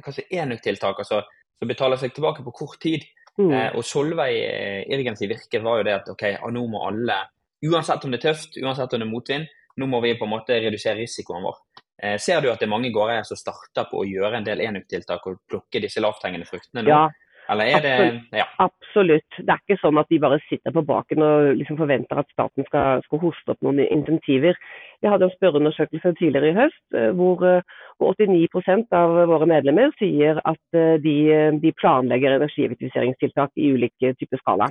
kanskje 0.03 0.27
enøktiltak 0.35 0.99
altså, 0.99 1.23
som 1.57 1.71
betaler 1.71 1.99
seg 1.99 2.13
tilbake 2.13 2.45
på 2.45 2.55
kort 2.61 2.77
tid. 2.83 3.07
Mm. 3.39 3.53
Eh, 3.55 3.69
og 3.79 3.85
Solveig 3.87 4.35
eh, 4.43 4.81
Irgens 4.91 5.23
virke 5.23 5.63
var 5.63 5.79
jo 5.79 5.87
det 5.87 5.95
at 5.95 6.11
ok, 6.11 6.25
nå 6.53 6.65
må 6.69 6.83
alle, 6.89 7.21
uansett 7.65 8.05
om 8.05 8.13
det 8.13 8.19
er 8.19 8.29
tøft, 8.29 8.59
uansett 8.59 8.93
om 8.93 9.01
det 9.01 9.07
er 9.07 9.13
motvind, 9.13 9.49
nå 9.79 9.87
må 9.87 10.01
vi 10.03 10.17
på 10.19 10.27
en 10.27 10.33
måte 10.33 10.59
redusere 10.59 10.99
risikoen 10.99 11.45
vår. 11.47 11.61
Eh, 12.01 12.15
ser 12.21 12.41
du 12.41 12.47
at 12.51 12.61
det 12.61 12.67
er 12.67 12.71
mange 12.71 12.91
gårdeiere 12.95 13.27
som 13.27 13.39
starter 13.39 13.89
på 13.89 14.01
å 14.01 14.07
gjøre 14.07 14.39
en 14.39 14.45
del 14.47 14.61
enøktiltak 14.63 15.25
og 15.27 15.41
plukke 15.49 15.81
disse 15.83 15.99
lavthengende 15.99 16.47
fruktene 16.47 16.85
nå? 16.85 16.93
Ja, 16.93 17.01
Eller 17.49 17.69
er 17.69 17.79
absolutt, 17.79 18.25
det 18.31 18.41
ja. 18.41 18.45
Absolutt. 18.61 19.37
Det 19.37 19.53
er 19.53 19.61
ikke 19.63 19.79
sånn 19.81 19.99
at 20.01 20.09
de 20.11 20.19
bare 20.21 20.39
sitter 20.45 20.75
på 20.75 20.83
baken 20.85 21.25
og 21.25 21.47
liksom 21.59 21.79
forventer 21.79 22.21
at 22.21 22.29
staten 22.33 22.67
skal, 22.67 23.03
skal 23.07 23.21
hoste 23.23 23.55
opp 23.55 23.65
noen 23.65 23.81
insentiver. 23.87 24.57
Vi 25.01 25.09
hadde 25.09 25.29
en 25.29 25.35
spørreundersøkelse 25.35 26.13
tidligere 26.19 26.51
i 26.51 26.57
høst 26.59 26.97
eh, 26.99 27.09
hvor, 27.17 27.41
eh, 27.47 27.79
hvor 27.97 28.13
89% 28.19 28.93
av 28.99 29.15
våre 29.31 29.49
medlemmer 29.49 29.95
sier 29.97 30.41
at 30.45 30.79
de, 31.03 31.17
de 31.63 31.73
planlegger 31.79 32.37
energieffektiviseringstiltak 32.37 33.55
i 33.57 33.73
ulike 33.73 34.13
typer 34.19 34.43
skala. 34.43 34.69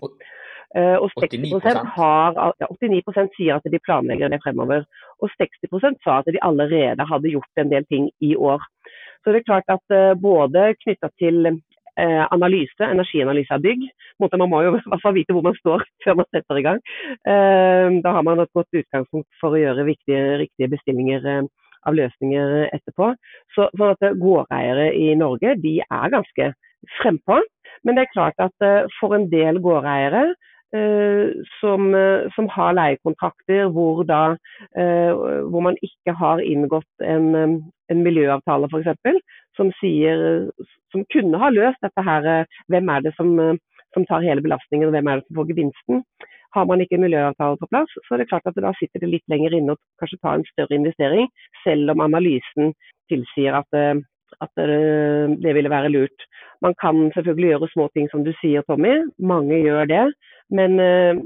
Eh, 0.76 0.96
og 1.00 1.10
60 1.16 1.80
har, 1.96 2.36
ja, 2.60 2.66
89% 2.68 3.36
sier 3.38 3.56
at 3.56 3.68
de 3.72 3.80
planlegger 3.80 4.28
det 4.32 4.40
fremover. 4.44 4.84
Og 5.24 5.30
60% 5.40 6.02
sa 6.04 6.18
at 6.20 6.28
de 6.28 6.42
allerede 6.44 7.06
hadde 7.08 7.32
gjort 7.32 7.62
en 7.62 7.72
del 7.72 7.86
ting 7.88 8.10
i 8.20 8.34
år. 8.36 8.60
Så 9.24 9.32
det 9.32 9.40
er 9.40 9.48
klart 9.48 9.72
at 9.72 9.94
eh, 9.96 10.18
både 10.20 10.74
knytta 10.84 11.10
til 11.20 11.48
eh, 11.48 11.60
analyse, 11.98 12.84
energianalyse 12.84 13.54
av 13.54 13.64
bygg. 13.64 13.84
Man 14.22 14.50
må 14.50 14.62
jo 14.64 14.74
i 14.78 14.82
hvert 14.84 15.04
fall 15.04 15.16
vite 15.16 15.34
hvor 15.36 15.46
man 15.46 15.56
står 15.58 15.84
før 16.04 16.20
man 16.20 16.28
setter 16.34 16.60
i 16.60 16.64
gang. 16.66 16.82
Da 17.26 18.14
har 18.16 18.26
man 18.26 18.42
et 18.42 18.54
godt 18.56 18.80
utgangspunkt 18.80 19.28
for 19.40 19.56
å 19.56 19.62
gjøre 19.62 19.86
viktige, 19.88 20.38
riktige 20.44 20.70
bestillinger 20.74 21.26
av 21.86 21.96
løsninger 21.96 22.68
etterpå. 22.70 23.12
Så, 23.56 23.68
sånn 23.78 23.94
at 23.94 24.18
Gårdeiere 24.20 24.90
i 24.94 25.12
Norge 25.18 25.56
de 25.62 25.78
er 25.84 26.14
ganske 26.14 26.52
frempå. 27.00 27.40
Men 27.86 27.98
det 27.98 28.06
er 28.06 28.14
klart 28.14 28.42
at 28.42 28.68
for 28.98 29.14
en 29.16 29.28
del 29.32 29.60
gårdeiere 29.62 30.28
Uh, 30.76 31.32
som, 31.60 31.94
uh, 31.94 32.28
som, 32.34 32.44
har 32.52 32.74
leiekontrakter 32.76 33.70
hvor, 33.72 34.02
da, 34.04 34.34
uh, 34.76 35.12
hvor 35.48 35.62
man 35.64 35.78
ikke 35.80 36.12
har 36.12 36.42
inngått 36.44 37.04
en, 37.08 37.30
en 37.88 38.02
miljøavtale 38.04 38.68
f.eks. 38.68 39.22
Som, 39.56 39.72
som 40.92 41.04
kunne 41.12 41.38
ha 41.42 41.48
løst 41.50 41.82
dette 41.82 42.02
her. 42.06 42.26
Hvem 42.70 42.90
er 42.94 43.06
det 43.06 43.14
som, 43.16 43.32
som, 43.94 44.04
tar 44.06 44.26
hele 44.26 44.44
belastningen, 44.44 44.86
og 44.86 44.94
hvem 44.94 45.08
er 45.10 45.18
det 45.18 45.26
som 45.26 45.40
får 45.40 45.48
gevinsten? 45.52 46.04
Har 46.54 46.68
man 46.68 46.80
ikke 46.80 47.00
miljøavtale 47.00 47.58
på 47.60 47.68
plass, 47.72 47.90
så 48.06 48.14
er 48.14 48.22
det 48.22 48.28
klart 48.30 48.46
at 48.48 48.56
da 48.62 48.70
sitter 48.78 49.02
det 49.02 49.10
litt 49.12 49.26
lenger 49.28 49.56
inne 49.58 49.74
og 49.74 49.80
kanskje 50.00 50.20
tar 50.22 50.38
en 50.38 50.46
større 50.48 50.78
investering, 50.78 51.26
selv 51.64 51.92
om 51.92 52.04
analysen 52.06 52.72
tilsier 53.12 53.58
at, 53.58 53.76
at 54.46 54.62
det 55.42 55.54
ville 55.58 55.74
være 55.74 55.92
lurt. 55.92 56.28
Man 56.64 56.74
kan 56.82 57.10
selvfølgelig 57.14 57.50
gjøre 57.52 57.68
små 57.72 57.88
ting 57.94 58.08
som 58.10 58.24
du 58.24 58.32
sier, 58.40 58.64
Tommy. 58.66 58.94
Mange 59.18 59.60
gjør 59.62 59.84
det. 59.84 60.06
Men 60.50 60.80
øh, 60.80 61.16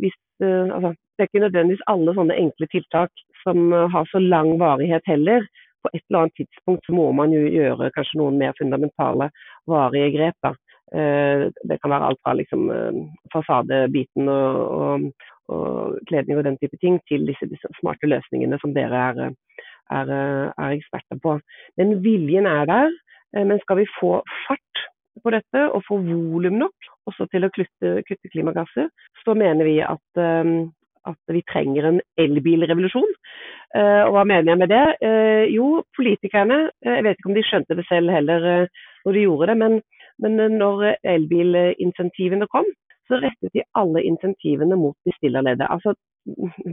hvis, 0.00 0.16
øh, 0.42 0.66
altså, 0.74 0.90
det 0.90 1.20
er 1.20 1.28
ikke 1.28 1.44
nødvendigvis 1.46 1.88
alle 1.92 2.14
sånne 2.14 2.38
enkle 2.42 2.66
tiltak 2.72 3.10
som 3.44 3.72
har 3.94 4.04
så 4.10 4.18
lang 4.18 4.58
varighet 4.60 5.04
heller. 5.06 5.46
På 5.82 5.90
et 5.92 6.02
eller 6.08 6.24
annet 6.24 6.36
tidspunkt 6.40 6.86
så 6.86 6.94
må 6.96 7.10
man 7.16 7.34
jo 7.34 7.42
gjøre 7.44 7.92
kanskje 7.94 8.20
noen 8.20 8.38
mer 8.40 8.56
fundamentale, 8.58 9.30
varige 9.70 10.12
grep. 10.16 10.38
da. 10.42 10.54
Det 10.88 11.76
kan 11.82 11.92
være 11.92 12.06
alt 12.08 12.20
fra 12.24 12.32
liksom, 12.32 12.70
fasadebiten 13.34 14.30
og, 14.32 14.60
og, 14.78 15.26
og, 15.52 15.98
kledning 16.08 16.38
og 16.40 16.46
den 16.46 16.56
type 16.62 16.80
ting, 16.80 16.96
til 17.10 17.26
disse, 17.28 17.48
disse 17.50 17.68
smarte 17.80 18.08
løsningene 18.08 18.56
som 18.62 18.72
dere 18.76 19.02
er, 19.10 19.20
er, 19.92 20.14
er, 20.14 20.70
eksperter 20.70 21.20
på. 21.22 21.36
Men 21.76 21.98
viljen 22.06 22.48
er 22.48 22.64
der. 22.70 22.96
Men 23.36 23.60
skal 23.60 23.82
vi 23.82 23.90
få 24.00 24.22
fart 24.46 24.84
på 25.22 25.32
dette 25.34 25.64
og 25.74 25.82
få 25.88 25.98
volum 26.06 26.58
nok 26.62 26.88
også 27.08 27.26
til 27.32 27.46
å 27.46 27.52
kutte, 27.54 27.92
kutte, 28.08 28.30
klimagasser, 28.32 28.90
så 29.24 29.34
mener 29.38 29.68
vi 29.68 29.78
at, 29.84 30.20
um, 30.20 30.70
at 31.06 31.34
vi 31.34 31.44
trenger 31.50 31.88
en 31.88 32.00
elbilrevolusjon. 32.20 33.14
Uh, 33.76 34.02
og 34.08 34.16
hva 34.16 34.24
mener 34.28 34.52
jeg 34.52 34.60
med 34.62 34.72
det? 34.72 34.84
Uh, 35.04 35.44
jo, 35.52 35.68
politikerne, 35.96 36.58
uh, 36.86 36.92
jeg 36.94 37.06
vet 37.06 37.18
ikke 37.18 37.32
om 37.32 37.38
de 37.38 37.46
skjønte 37.46 37.78
det 37.78 37.86
selv 37.88 38.12
heller 38.14 38.68
når 39.06 39.16
de 39.16 39.24
gjorde 39.24 39.50
det, 39.50 39.56
men, 39.62 39.80
men 40.20 40.58
når 40.58 40.84
elbilinsentivene 41.06 42.48
kom, 42.52 42.66
så 43.08 43.20
rettet 43.22 43.54
de 43.54 43.64
alle 43.78 44.02
insentivene 44.04 44.76
mot 44.76 44.96
bestillerleddet. 45.08 45.68
Altså 45.70 45.94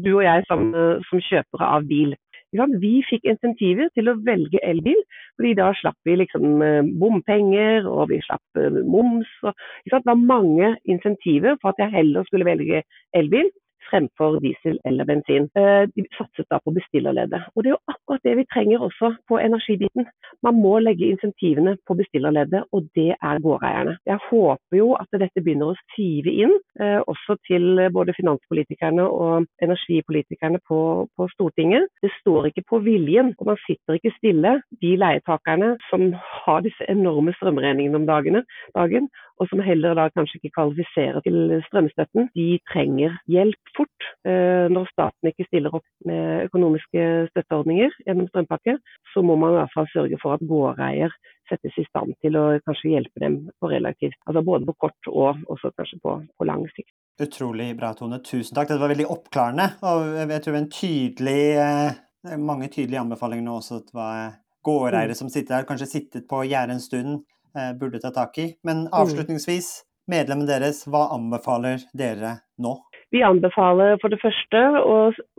du 0.03 0.09
og 0.17 0.23
jeg 0.25 0.43
som, 0.49 0.71
som 1.07 1.21
kjøpere 1.23 1.67
av 1.77 1.85
bil. 1.87 2.15
Vi 2.53 2.93
fikk 3.09 3.25
insentiver 3.27 3.89
til 3.95 4.09
å 4.09 4.15
velge 4.23 4.59
elbil, 4.63 5.01
fordi 5.35 5.53
da 5.59 5.71
slapp 5.75 5.97
vi 6.07 6.15
liksom 6.21 6.61
eh, 6.63 6.87
bompenger 7.01 7.87
og 7.89 8.09
vi 8.13 8.21
slapp 8.23 8.59
eh, 8.61 8.79
moms. 8.85 9.27
Og, 9.43 9.53
det 9.91 10.01
var 10.05 10.15
mange 10.15 10.75
insentiver 10.85 11.57
for 11.61 11.73
at 11.73 11.81
jeg 11.83 11.95
heller 11.95 12.23
skulle 12.27 12.47
velge 12.47 12.83
elbil 13.13 13.49
fremfor 13.89 14.39
diesel 14.43 14.79
eller 14.85 15.07
bensin. 15.09 15.49
Eh, 15.57 15.83
de 15.95 16.05
satset 16.17 16.47
da 16.51 16.59
på 16.63 16.73
bestillerleddet. 16.75 17.41
Og 17.55 17.63
Det 17.63 17.71
er 17.71 17.75
jo 17.75 17.93
akkurat 17.93 18.23
det 18.23 18.35
vi 18.37 18.45
trenger 18.53 18.79
også 18.87 19.15
på 19.29 19.39
energibiten. 19.39 20.05
Man 20.43 20.55
må 20.61 20.79
legge 20.79 21.09
insentivene 21.09 21.77
på 21.87 21.97
bestillerleddet, 22.01 22.63
og 22.71 22.89
det 22.95 23.11
er 23.15 23.41
gårdeierne. 23.45 23.97
Jeg 24.05 24.19
håper 24.29 24.77
jo 24.77 24.93
at 24.93 25.09
dette 25.11 25.43
begynner 25.43 25.73
å 25.73 25.79
sive 25.95 26.31
inn, 26.43 26.53
eh, 26.79 27.01
også 27.11 27.37
til 27.47 27.89
både 27.97 28.13
finanspolitikerne 28.19 29.03
og 29.03 29.47
energipolitikerne 29.61 30.59
på, 30.67 31.07
på 31.17 31.29
Stortinget. 31.33 31.87
Det 32.01 32.11
står 32.19 32.51
ikke 32.51 32.65
på 32.69 32.81
viljen, 32.85 33.33
og 33.39 33.51
man 33.51 33.61
sitter 33.65 33.97
ikke 33.97 34.15
stille. 34.17 34.61
De 34.81 34.95
leietakerne 34.97 35.75
som 35.89 36.11
har 36.45 36.61
disse 36.65 36.85
enorme 36.89 37.33
strømregningene 37.37 38.01
om 38.01 38.07
dagene, 38.09 38.43
dagen, 38.75 39.09
og 39.39 39.49
som 39.49 39.61
heller 39.63 39.97
da 39.97 40.07
kanskje 40.15 40.39
ikke 40.39 40.53
kvalifiserer 40.55 41.23
til 41.25 41.57
strømstøtten, 41.67 42.29
de 42.37 42.47
trenger 42.71 43.17
hjelp 43.31 43.73
fort. 43.77 44.09
Eh, 44.27 44.67
når 44.71 44.87
staten 44.91 45.31
ikke 45.31 45.47
stiller 45.49 45.75
opp 45.75 45.87
med 46.07 46.47
økonomiske 46.47 47.05
støtteordninger 47.33 47.95
gjennom 48.05 48.29
strømpakke, 48.31 48.77
så 49.13 49.23
må 49.25 49.37
man 49.39 49.55
i 49.55 49.59
hvert 49.59 49.75
fall 49.75 49.89
sørge 49.93 50.19
for 50.21 50.37
at 50.37 50.45
gårdeier 50.47 51.15
settes 51.49 51.75
i 51.77 51.85
stand 51.89 52.15
til 52.23 52.37
å 52.39 52.45
kanskje 52.65 52.93
hjelpe 52.95 53.21
dem 53.21 53.37
på 53.61 53.69
relativt, 53.69 54.17
altså 54.25 54.41
både 54.45 54.69
på 54.69 54.77
kort 54.87 55.11
og 55.11 55.43
også 55.51 55.73
kanskje 55.77 55.99
på, 56.01 56.15
på 56.39 56.47
lang 56.47 56.65
sikt. 56.73 56.93
Utrolig 57.21 57.69
bra, 57.77 57.93
Tone. 57.95 58.19
Tusen 58.25 58.57
takk. 58.57 58.71
Det 58.73 58.81
var 58.81 58.91
veldig 58.91 59.05
oppklarende. 59.11 59.69
Og 59.87 60.17
jeg 60.19 60.41
tror 60.43 60.57
en 60.59 60.71
tydelig, 60.71 61.43
eh, 61.63 62.39
mange 62.41 62.67
tydelige 62.73 63.03
anbefalinger 63.03 63.45
nå 63.45 63.59
også. 63.61 63.83
Det 63.85 63.95
var 63.95 64.33
gårdeiere 64.65 65.13
mm. 65.13 65.19
som 65.21 65.29
sitter 65.31 65.59
der, 65.59 65.69
kanskje 65.69 65.91
sittet 65.91 66.27
på 66.27 66.41
gjerdet 66.49 66.75
en 66.75 66.83
stund, 66.83 67.23
burde 67.79 68.01
ta 68.03 68.11
tak 68.15 68.37
i. 68.41 68.47
Men 68.67 68.85
mm. 68.85 68.93
avslutningsvis, 69.01 69.69
medlemmene 70.11 70.49
deres, 70.49 70.83
hva 70.89 71.07
anbefaler 71.15 71.85
dere 71.97 72.37
nå? 72.61 72.77
Vi 73.13 73.21
anbefaler 73.23 73.99
for 74.01 74.11
det 74.11 74.17
første 74.19 74.61
å 74.81 74.95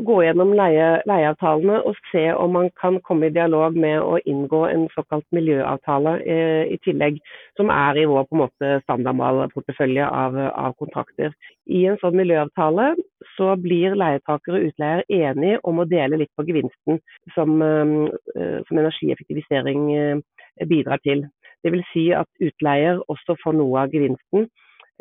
gå 0.08 0.16
gjennom 0.22 0.52
leie, 0.56 1.00
leieavtalene 1.08 1.80
og 1.88 1.98
se 2.12 2.22
om 2.32 2.54
man 2.56 2.68
kan 2.80 3.00
komme 3.04 3.28
i 3.28 3.34
dialog 3.34 3.76
med 3.76 3.98
å 4.00 4.20
inngå 4.22 4.62
en 4.70 4.86
såkalt 4.94 5.26
miljøavtale 5.34 6.14
eh, 6.22 6.72
i 6.72 6.78
tillegg, 6.86 7.18
som 7.58 7.72
er 7.74 7.98
i 8.00 8.06
vår 8.08 8.28
på 8.28 8.38
en 8.38 8.42
måte 8.44 8.70
standardmalportefølje 8.84 10.06
av, 10.06 10.38
av 10.46 10.76
kontrakter. 10.80 11.34
I 11.66 11.82
en 11.90 11.98
sånn 12.00 12.16
miljøavtale 12.16 12.92
så 13.34 13.52
blir 13.60 13.98
leietakere 13.98 14.60
og 14.60 14.70
utleier 14.70 15.04
enige 15.10 15.60
om 15.66 15.82
å 15.82 15.88
dele 15.90 16.22
litt 16.22 16.32
på 16.38 16.46
gevinsten 16.48 17.02
som, 17.34 17.58
eh, 17.60 18.60
som 18.70 18.84
energieffektivisering 18.84 19.90
eh, 19.98 20.68
bidrar 20.70 21.02
til. 21.04 21.26
Dvs. 21.64 21.88
Si 21.92 22.08
at 22.14 22.28
utleier 22.42 23.00
også 23.08 23.38
får 23.42 23.56
noe 23.56 23.86
av 23.86 23.94
gevinsten 23.94 24.48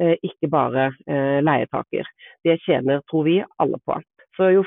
Eh, 0.02 0.18
ikke 0.28 0.50
bare 0.52 0.89
eh, 1.08 1.39
leietaker. 1.44 2.08
Det 2.44 2.58
tjener, 2.65 3.00
tror 3.10 3.24
vi, 3.24 3.38
alle 3.63 3.80
på. 3.88 3.96
Så 4.36 4.50
jo, 4.52 4.63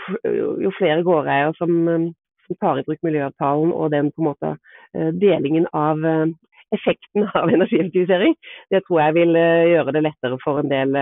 jo 0.64 0.72
flere 0.78 1.04
gårdeiere 1.04 1.52
som, 1.58 1.74
eh, 1.92 2.06
som, 2.46 2.56
tar 2.62 2.80
i 2.80 2.84
bruk 2.86 3.02
miljøavtalen 3.04 3.74
og 3.76 3.90
den 3.92 4.08
på 4.14 4.24
en 4.24 4.28
måte 4.30 4.54
delingen 5.20 5.66
av 5.76 6.00
effekten 6.72 7.28
av 7.38 7.52
energieffektivisering, 7.52 8.38
det 8.72 8.80
tror 8.86 9.02
jeg 9.02 9.18
vil 9.18 9.36
gjøre 9.36 9.92
det 9.92 10.04
lettere 10.06 10.38
for 10.40 10.62
en 10.62 10.72
del 10.72 10.96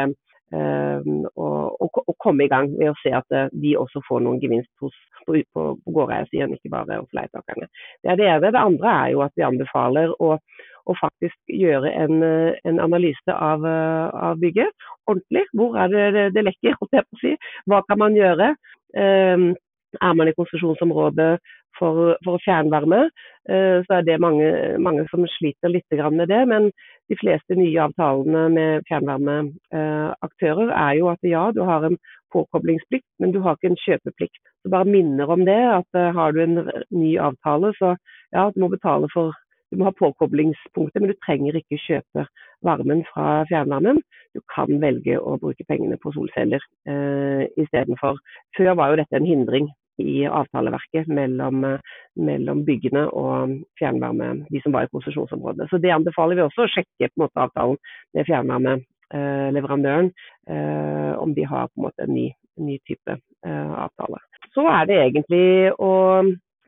å, 1.39 2.15
komme 2.19 2.47
i 2.47 2.51
gang 2.51 2.73
ved 2.75 2.91
å 2.91 2.99
se 2.99 3.13
at 3.15 3.31
de 3.55 3.77
også 3.79 4.03
får 4.09 4.25
noen 4.27 4.43
gevinst 4.43 4.73
hos, 4.83 4.95
på, 5.23 5.39
på, 5.55 5.69
på 5.79 5.95
gårdeiersiden, 5.95 6.59
ikke 6.59 6.75
bare 6.75 6.99
hos 6.99 7.15
leietakerne. 7.15 7.71
Det 8.03 8.11
er 8.11 8.19
det 8.19 8.27
ene. 8.33 8.51
Det 8.51 8.63
andre 8.63 8.95
er 9.05 9.15
jo 9.15 9.23
at 9.27 9.39
vi 9.39 9.47
anbefaler 9.47 10.15
å 10.19 10.35
og 10.87 10.99
faktisk 11.01 11.37
gjøre 11.63 11.91
en, 12.05 12.23
eh, 12.23 12.55
en 12.65 12.81
analyse 12.81 13.33
av, 13.33 13.67
eh, 13.67 14.07
av, 14.29 14.39
bygget 14.41 14.73
ordentlig. 15.07 15.45
Hvor 15.53 15.77
er 15.83 15.89
det 15.89 16.35
det, 16.35 16.45
lekker, 16.45 16.79
holdt 16.81 16.97
jeg 16.97 17.07
på 17.07 17.19
å 17.19 17.23
si. 17.23 17.37
Hva 17.67 17.83
kan 17.89 17.99
man 17.99 18.15
gjøre? 18.15 18.55
Um, 18.97 19.55
er 20.01 20.13
man 20.15 20.29
i 20.29 20.35
konsesjonsområdet 20.37 21.39
for, 21.79 22.17
for 22.25 22.41
fjernvarme, 22.45 23.01
uh, 23.51 23.79
så 23.85 23.99
er 23.99 24.07
det 24.07 24.21
mange, 24.21 24.49
mange 24.81 25.05
som 25.11 25.27
sliter 25.37 25.69
litt 25.69 25.91
med 26.13 26.29
det. 26.29 26.43
Men 26.49 26.71
de 27.11 27.17
fleste 27.21 27.59
nye 27.59 27.83
avtalene 27.83 28.49
med 28.55 28.87
fjernvarmeaktører 28.89 30.71
uh, 30.71 30.79
er 30.89 30.93
jo 31.01 31.11
at 31.13 31.23
ja, 31.23 31.51
du 31.53 31.63
har 31.63 31.85
en 31.85 31.99
påkoblingsplikt, 32.33 33.07
men 33.21 33.33
du 33.33 33.41
har 33.41 33.57
ikke 33.57 33.75
en 33.75 33.85
kjøpeplikt. 33.85 34.43
Så 34.63 34.71
bare 34.71 34.89
minner 34.89 35.31
om 35.31 35.45
det, 35.45 35.61
at 35.81 35.99
uh, 35.99 36.13
har 36.17 36.33
du 36.33 36.43
en 36.43 36.59
ny 36.91 37.17
avtale, 37.19 37.75
så 37.79 37.97
ja, 38.33 38.51
du 38.51 38.61
må 38.61 38.69
betale 38.73 39.11
for 39.13 39.35
du 39.71 39.79
må 39.79 39.89
ha 39.89 39.95
påkoblingspunktet, 39.99 41.01
men 41.03 41.11
du 41.11 41.17
trenger 41.25 41.59
ikke 41.59 41.81
kjøpe 41.83 42.27
varmen 42.67 43.03
fra 43.11 43.43
fjernvarmen. 43.51 43.99
Du 44.37 44.43
kan 44.53 44.71
velge 44.83 45.19
å 45.19 45.37
bruke 45.43 45.67
pengene 45.69 45.99
på 46.01 46.13
solceller 46.15 46.63
eh, 46.89 47.47
istedenfor. 47.59 48.21
Før 48.57 48.77
var 48.79 48.93
jo 48.93 49.01
dette 49.03 49.19
en 49.19 49.27
hindring 49.27 49.71
i 50.03 50.27
avtaleverket 50.29 51.09
mellom, 51.09 51.65
mellom, 52.21 52.65
byggene 52.67 53.07
og 53.17 53.57
fjernvarme, 53.81 54.29
de 54.53 54.61
som 54.63 54.75
var 54.75 54.87
i 54.87 54.93
konsesjonsområdet. 54.93 55.71
Så 55.71 55.81
det 55.81 55.95
anbefaler 55.95 56.37
vi 56.37 56.45
også 56.45 56.67
å 56.67 56.73
sjekke 56.75 57.09
på 57.09 57.17
en 57.17 57.25
måte 57.25 57.45
avtalen 57.47 57.79
med 58.17 58.29
fjernvarmeleverandøren, 58.29 60.13
eh, 60.53 61.13
om 61.17 61.33
de 61.35 61.49
har 61.49 61.71
på 61.71 61.81
en 61.81 61.89
måte 61.89 62.05
en 62.05 62.15
ny, 62.15 62.29
en 62.59 62.69
ny 62.69 62.79
type 62.89 63.17
eh, 63.17 63.73
avtale. 63.87 64.21
Så 64.55 64.67
er 64.69 64.89
det 64.89 65.01
egentlig 65.01 65.73
å 65.81 65.93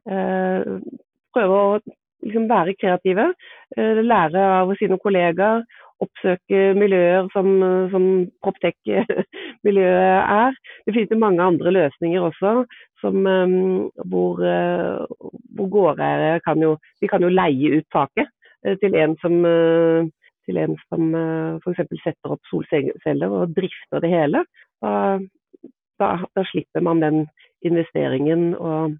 eh, 0.08 0.74
prøve 1.36 1.62
å 1.62 1.80
liksom 2.24 2.48
være 2.50 2.74
kreative. 2.80 3.32
Eh, 3.76 4.00
lære 4.04 4.42
av 4.60 4.72
sine 4.80 4.98
kollegaer. 5.02 5.64
Oppsøke 5.98 6.74
miljøer 6.78 7.26
som, 7.32 7.48
som 7.90 8.04
Proptech-miljøet 8.44 10.20
er. 10.34 10.58
Det 10.86 10.94
finnes 10.94 11.18
mange 11.18 11.42
andre 11.42 11.72
løsninger 11.74 12.22
også, 12.22 12.52
som, 13.02 13.26
eh, 13.26 13.56
hvor, 14.12 14.44
eh, 14.46 15.32
hvor 15.58 15.72
gårdeiere 15.74 16.38
kan 16.46 16.62
jo, 16.62 16.76
kan 17.10 17.22
jo 17.26 17.32
leie 17.34 17.80
ut 17.80 17.88
taket 17.94 18.30
til 18.82 18.94
en 18.98 19.12
som 19.22 19.34
til 20.48 20.56
en 20.58 20.72
som 20.88 21.12
f.eks. 21.62 21.82
setter 22.02 22.32
opp 22.32 22.48
solceller 22.50 23.30
og 23.30 23.52
drifter 23.54 24.02
det 24.02 24.10
hele. 24.10 24.40
Da, 24.82 24.92
da, 26.00 26.08
da 26.34 26.44
slipper 26.50 26.82
man 26.82 27.02
den 27.04 27.20
investeringen 27.62 28.54
og 28.56 28.96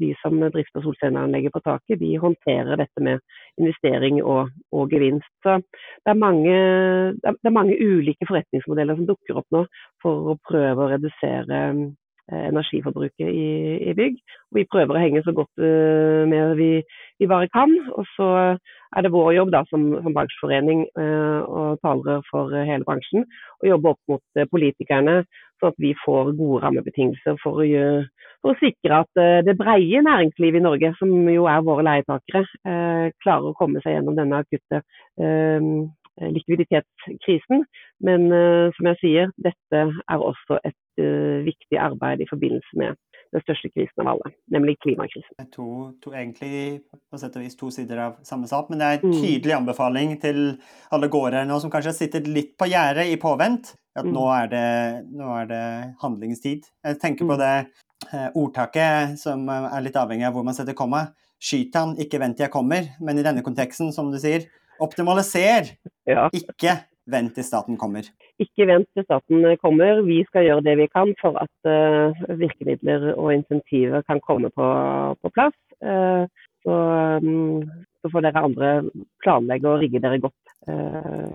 de 0.00 0.12
som 0.20 0.36
drifter 0.52 0.84
solcelleanlegget 0.84 1.54
på 1.54 1.62
taket, 1.64 2.00
de 2.00 2.12
håndterer 2.20 2.78
dette 2.80 3.04
med 3.04 3.22
investering 3.60 4.20
og, 4.22 4.52
og 4.72 4.92
gevinst. 4.92 5.30
Så 5.44 5.58
det 6.04 6.12
er, 6.12 6.18
mange, 6.18 6.54
det 7.22 7.48
er, 7.48 7.56
mange, 7.56 7.78
ulike 7.80 8.28
forretningsmodeller 8.28 8.98
som 8.98 9.08
dukker 9.08 9.42
opp 9.42 9.48
nå 9.54 9.66
for 10.02 10.32
å 10.32 10.38
prøve 10.48 10.84
å 10.84 10.90
redusere 10.92 11.60
eh, 11.68 12.46
energiforbruket 12.48 13.28
i, 13.28 13.48
i, 13.90 13.94
bygg. 13.98 14.18
Vi 14.56 14.66
prøver 14.72 14.96
å 14.96 15.02
henge 15.02 15.24
så 15.26 15.34
godt 15.36 15.52
uh, 15.62 16.22
med 16.28 16.56
vi, 16.60 16.70
vi, 17.20 17.28
bare 17.30 17.50
kan. 17.54 17.72
Og 17.96 18.08
så 18.16 18.28
er 18.92 19.04
det 19.04 19.12
vår 19.14 19.32
jobb 19.38 19.54
da, 19.54 19.64
som, 19.70 19.88
som 20.04 20.16
bransjeforening 20.16 20.84
og 20.92 21.80
talere 21.80 22.20
for 22.28 22.52
hele 22.52 22.84
bransjen 22.84 23.24
å 23.62 23.70
jobbe 23.70 23.94
opp 23.94 24.12
mot 24.12 24.42
politikerne, 24.52 25.22
sånn 25.62 25.72
at 25.72 25.80
vi 25.82 25.94
får 26.02 26.34
gode 26.34 26.64
rammebetingelser 26.66 27.38
for 27.42 27.62
å 27.62 27.68
gjøre 27.68 28.02
for 28.42 28.52
å 28.52 28.58
sikre 28.58 29.00
at 29.04 29.22
eh, 29.22 29.40
det 29.46 29.56
breie 29.58 30.02
næringslivet 30.04 30.60
i 30.60 30.66
Norge, 30.66 30.92
som 30.98 31.12
jo 31.30 31.46
er 31.50 31.64
våre 31.66 31.86
leietakere, 31.86 32.44
eh, 32.66 33.08
klarer 33.22 33.52
å 33.52 33.58
komme 33.58 33.82
seg 33.84 33.96
gjennom 33.96 34.18
denne 34.18 34.42
akutte 34.42 34.82
eh, 34.82 35.68
likviditetskrisen. 36.22 37.64
Men 38.04 38.26
som 38.76 38.88
jeg 38.90 38.98
sier, 39.00 39.30
dette 39.40 39.78
er 39.80 40.24
også 40.26 40.58
et 40.66 41.02
viktig 41.46 41.78
arbeid 41.80 42.20
i 42.20 42.26
forbindelse 42.28 42.76
med 42.76 42.98
den 43.32 43.44
største 43.46 43.70
krisen 43.72 44.02
av 44.02 44.10
alle, 44.12 44.32
nemlig 44.52 44.74
klimakrisen. 44.84 45.32
Det 45.38 45.46
er 45.46 45.52
to, 45.54 45.68
to, 46.04 46.12
egentlig 46.12 46.82
på 46.92 47.20
sett 47.22 47.38
og 47.38 47.46
vis 47.46 47.56
to 47.56 47.70
sider 47.72 48.02
av 48.04 48.18
samme 48.28 48.50
sak, 48.50 48.68
men 48.68 48.82
det 48.82 48.88
er 48.90 48.98
en 48.98 49.14
mm. 49.14 49.20
tydelig 49.22 49.56
anbefaling 49.56 50.12
til 50.20 50.42
alle 50.92 51.08
gårdeiere 51.14 51.48
nå 51.48 51.56
som 51.62 51.72
kanskje 51.72 51.94
har 51.94 51.96
sittet 51.96 52.28
litt 52.28 52.52
på 52.60 52.68
gjerdet 52.68 53.08
i 53.08 53.16
påvent. 53.22 53.72
At 53.92 54.06
mm. 54.06 54.12
nå, 54.14 54.26
er 54.32 54.52
det, 54.52 54.66
nå, 55.12 55.30
er 55.42 55.48
det, 55.50 55.64
handlingstid. 56.00 56.68
Jeg 56.86 57.00
tenker 57.02 57.28
på 57.28 57.36
mm. 57.36 57.42
det 57.42 57.54
Eh, 58.10 58.28
ordtaket 58.34 59.18
som 59.20 59.44
eh, 59.48 59.68
er 59.76 59.84
litt 59.84 59.98
avhengig 59.98 60.26
av 60.26 60.34
hvor 60.36 60.46
man 60.46 60.56
setter 60.56 60.76
komma. 60.76 61.06
Skyt 61.42 61.76
han, 61.78 61.94
ikke 62.00 62.20
vent 62.22 62.38
til 62.38 62.46
jeg 62.46 62.54
kommer. 62.54 62.88
Men 63.02 63.18
i 63.18 63.26
denne 63.26 63.44
konteksten, 63.46 63.92
som 63.94 64.10
du 64.12 64.18
sier, 64.22 64.48
optimaliser, 64.82 65.72
ja. 66.08 66.26
ikke 66.34 66.76
vent 67.12 67.34
til 67.36 67.46
staten 67.46 67.78
kommer. 67.78 68.06
Ikke 68.42 68.66
vent 68.70 68.88
til 68.94 69.06
staten 69.06 69.46
kommer. 69.62 70.02
Vi 70.06 70.20
skal 70.28 70.46
gjøre 70.46 70.66
det 70.66 70.76
vi 70.80 70.88
kan 70.90 71.14
for 71.20 71.38
at 71.42 72.28
virkemidler 72.38 73.10
og 73.16 73.32
insentiver 73.34 74.06
kan 74.06 74.22
komme 74.22 74.52
på, 74.54 74.68
på 75.18 75.32
plass. 75.34 75.58
Så, 76.62 76.76
um, 77.18 77.66
så, 77.98 78.10
får 78.14 78.22
dere 78.28 78.44
andre 78.46 78.70
planlegge 79.24 79.66
og 79.66 79.82
rigge 79.82 80.02
dere 80.02 80.22
godt 80.22 80.54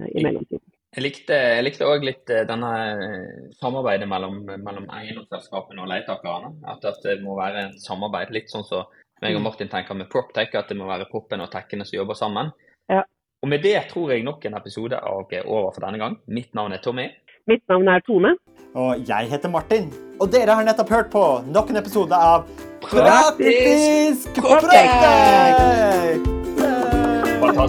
i 0.07 0.23
mellomtiden. 0.23 0.63
Jeg 0.97 1.05
likte, 1.05 1.85
òg 1.85 2.05
litt 2.07 2.31
eh, 2.33 2.41
denne 2.49 2.69
eh, 2.89 3.41
samarbeidet 3.59 4.07
mellom, 4.09 4.39
mellom 4.49 4.87
eiendomsselskapene 4.97 5.83
og 5.83 5.91
leietakerne. 5.91 6.55
At, 6.65 6.81
at, 6.89 7.03
det 7.05 7.19
må 7.21 7.35
være 7.37 7.67
en 7.67 7.75
samarbeid, 7.83 8.33
litt 8.33 8.49
sånn 8.49 8.65
som 8.65 8.87
meg 9.21 9.35
og 9.35 9.41
mm. 9.41 9.45
Martin 9.45 9.69
tenker 9.69 9.97
med 9.97 10.09
PropTech, 10.09 10.55
at 10.57 10.69
det 10.69 10.77
må 10.77 10.89
være 10.89 11.05
proppen 11.11 11.41
og 11.45 11.51
tekkene 11.53 11.85
som 11.85 11.99
jobber 11.99 12.17
sammen. 12.17 12.49
Ja. 12.89 13.03
Og 13.45 13.49
med 13.51 13.61
det 13.61 13.77
tror 13.91 14.09
jeg 14.13 14.25
nok 14.25 14.45
en 14.49 14.57
episode 14.57 14.97
av 14.97 15.29
over 15.45 15.69
for 15.69 15.85
denne 15.85 16.01
gang. 16.01 16.17
Mitt 16.33 16.49
navn 16.57 16.73
er 16.73 16.81
Tommy. 16.81 17.11
Mitt 17.47 17.61
navn 17.69 17.87
er 17.93 18.01
Tone. 18.05 18.33
Og 18.77 19.05
jeg 19.07 19.29
heter 19.31 19.53
Martin. 19.53 19.91
Og 20.17 20.31
dere 20.33 20.57
har 20.57 20.65
nettopp 20.65 20.89
hørt 20.91 21.11
på 21.13 21.23
nok 21.45 21.69
en 21.71 21.81
episode 21.81 22.17
av 22.17 22.49
Praktisk 22.81 24.33
PropTech! 24.37 24.89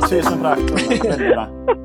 Tusen 0.09 0.41
takk. 0.41 0.65
Veldig 1.05 1.35
bra. 1.35 1.85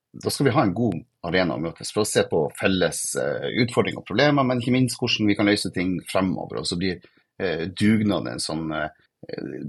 da 0.11 0.31
skal 0.33 0.49
vi 0.49 0.55
ha 0.55 0.65
en 0.65 0.73
god 0.75 0.97
arena 1.27 1.55
å 1.55 1.61
møtes 1.61 1.93
for 1.93 2.03
å 2.03 2.09
se 2.09 2.25
på 2.27 2.43
felles 2.59 3.03
uh, 3.19 3.47
utfordringer 3.63 4.01
og 4.01 4.07
problemer, 4.09 4.47
men 4.47 4.59
ikke 4.59 4.75
minst 4.75 4.99
hvordan 4.99 5.29
vi 5.29 5.37
kan 5.39 5.47
løse 5.47 5.71
ting 5.75 5.99
fremover. 6.09 6.61
Og 6.61 6.67
så 6.67 6.79
blir 6.79 6.99
uh, 6.99 7.67
dugnaden 7.71 8.33
en 8.33 8.43
sånn 8.43 8.67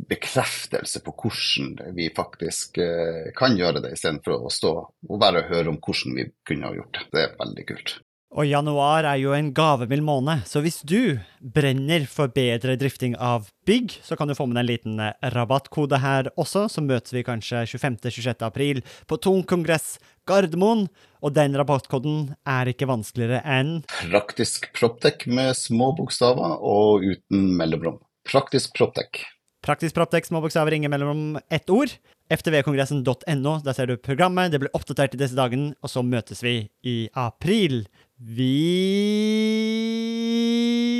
bekreftelse 0.09 1.03
på 1.05 1.13
hvordan 1.13 1.95
vi 1.97 2.09
faktisk 2.17 2.79
eh, 2.81 3.33
kan 3.37 3.57
gjøre 3.59 3.83
det, 3.85 3.93
istedenfor 3.97 4.47
å 4.47 4.53
stå 4.53 4.73
og 5.09 5.21
bare 5.21 5.45
høre 5.51 5.73
om 5.73 5.77
hvordan 5.83 6.17
vi 6.17 6.31
kunne 6.49 6.71
ha 6.71 6.79
gjort 6.79 6.97
det. 6.97 7.05
Det 7.13 7.27
er 7.27 7.37
veldig 7.41 7.67
kult. 7.69 7.99
Og 8.33 8.49
januar 8.49 9.05
er 9.05 9.19
jo 9.21 9.35
en 9.37 9.51
gavemild 9.53 10.07
måned, 10.07 10.47
så 10.49 10.63
hvis 10.65 10.79
du 10.89 11.19
brenner 11.45 12.07
for 12.09 12.33
bedre 12.33 12.79
drifting 12.81 13.13
av 13.21 13.51
bygg, 13.69 13.99
så 14.01 14.17
kan 14.17 14.31
du 14.31 14.33
få 14.39 14.47
med 14.49 14.57
deg 14.57 14.63
en 14.63 14.71
liten 14.71 15.03
eh, 15.05 15.29
rabattkode 15.35 16.01
her 16.01 16.33
også, 16.41 16.65
så 16.73 16.85
møtes 16.85 17.13
vi 17.13 17.27
kanskje 17.27 17.67
25.-26. 17.69 18.47
april 18.49 18.81
på 19.05 19.21
Tung 19.21 19.45
kongress 19.45 19.99
Gardermoen. 20.29 20.87
Og 21.23 21.35
den 21.37 21.55
rabattkoden 21.59 22.33
er 22.49 22.71
ikke 22.73 22.89
vanskeligere 22.91 23.43
enn 23.47 23.77
Praktisk 23.87 24.67
Proptech 24.75 25.29
med 25.31 25.55
små 25.59 25.93
bokstaver 25.99 26.59
og 26.59 27.07
uten 27.07 27.53
mellomrom. 27.59 28.01
Praktisk 28.27 28.75
Proptech. 28.79 29.23
Praktisk 29.63 29.95
Proptek, 29.95 30.27
små 30.27 30.41
bokstaver, 30.43 30.75
ingen 30.75 30.91
mellomrom, 30.91 31.37
ett 31.47 31.71
ord. 31.71 31.95
ftvkongressen.no, 32.33 33.53
der 33.63 33.77
ser 33.77 33.87
du 33.87 33.95
programmet. 33.97 34.51
Det 34.51 34.59
blir 34.59 34.75
oppdatert 34.75 35.15
i 35.15 35.21
disse 35.21 35.39
dagene, 35.39 35.77
og 35.79 35.93
så 35.93 36.03
møtes 36.03 36.43
vi 36.43 36.57
i 36.83 36.97
april. 37.15 37.85
Vi 38.19 38.57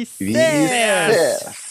ses! 0.07 0.23
Vi 0.23 0.35
ses! 0.37 1.62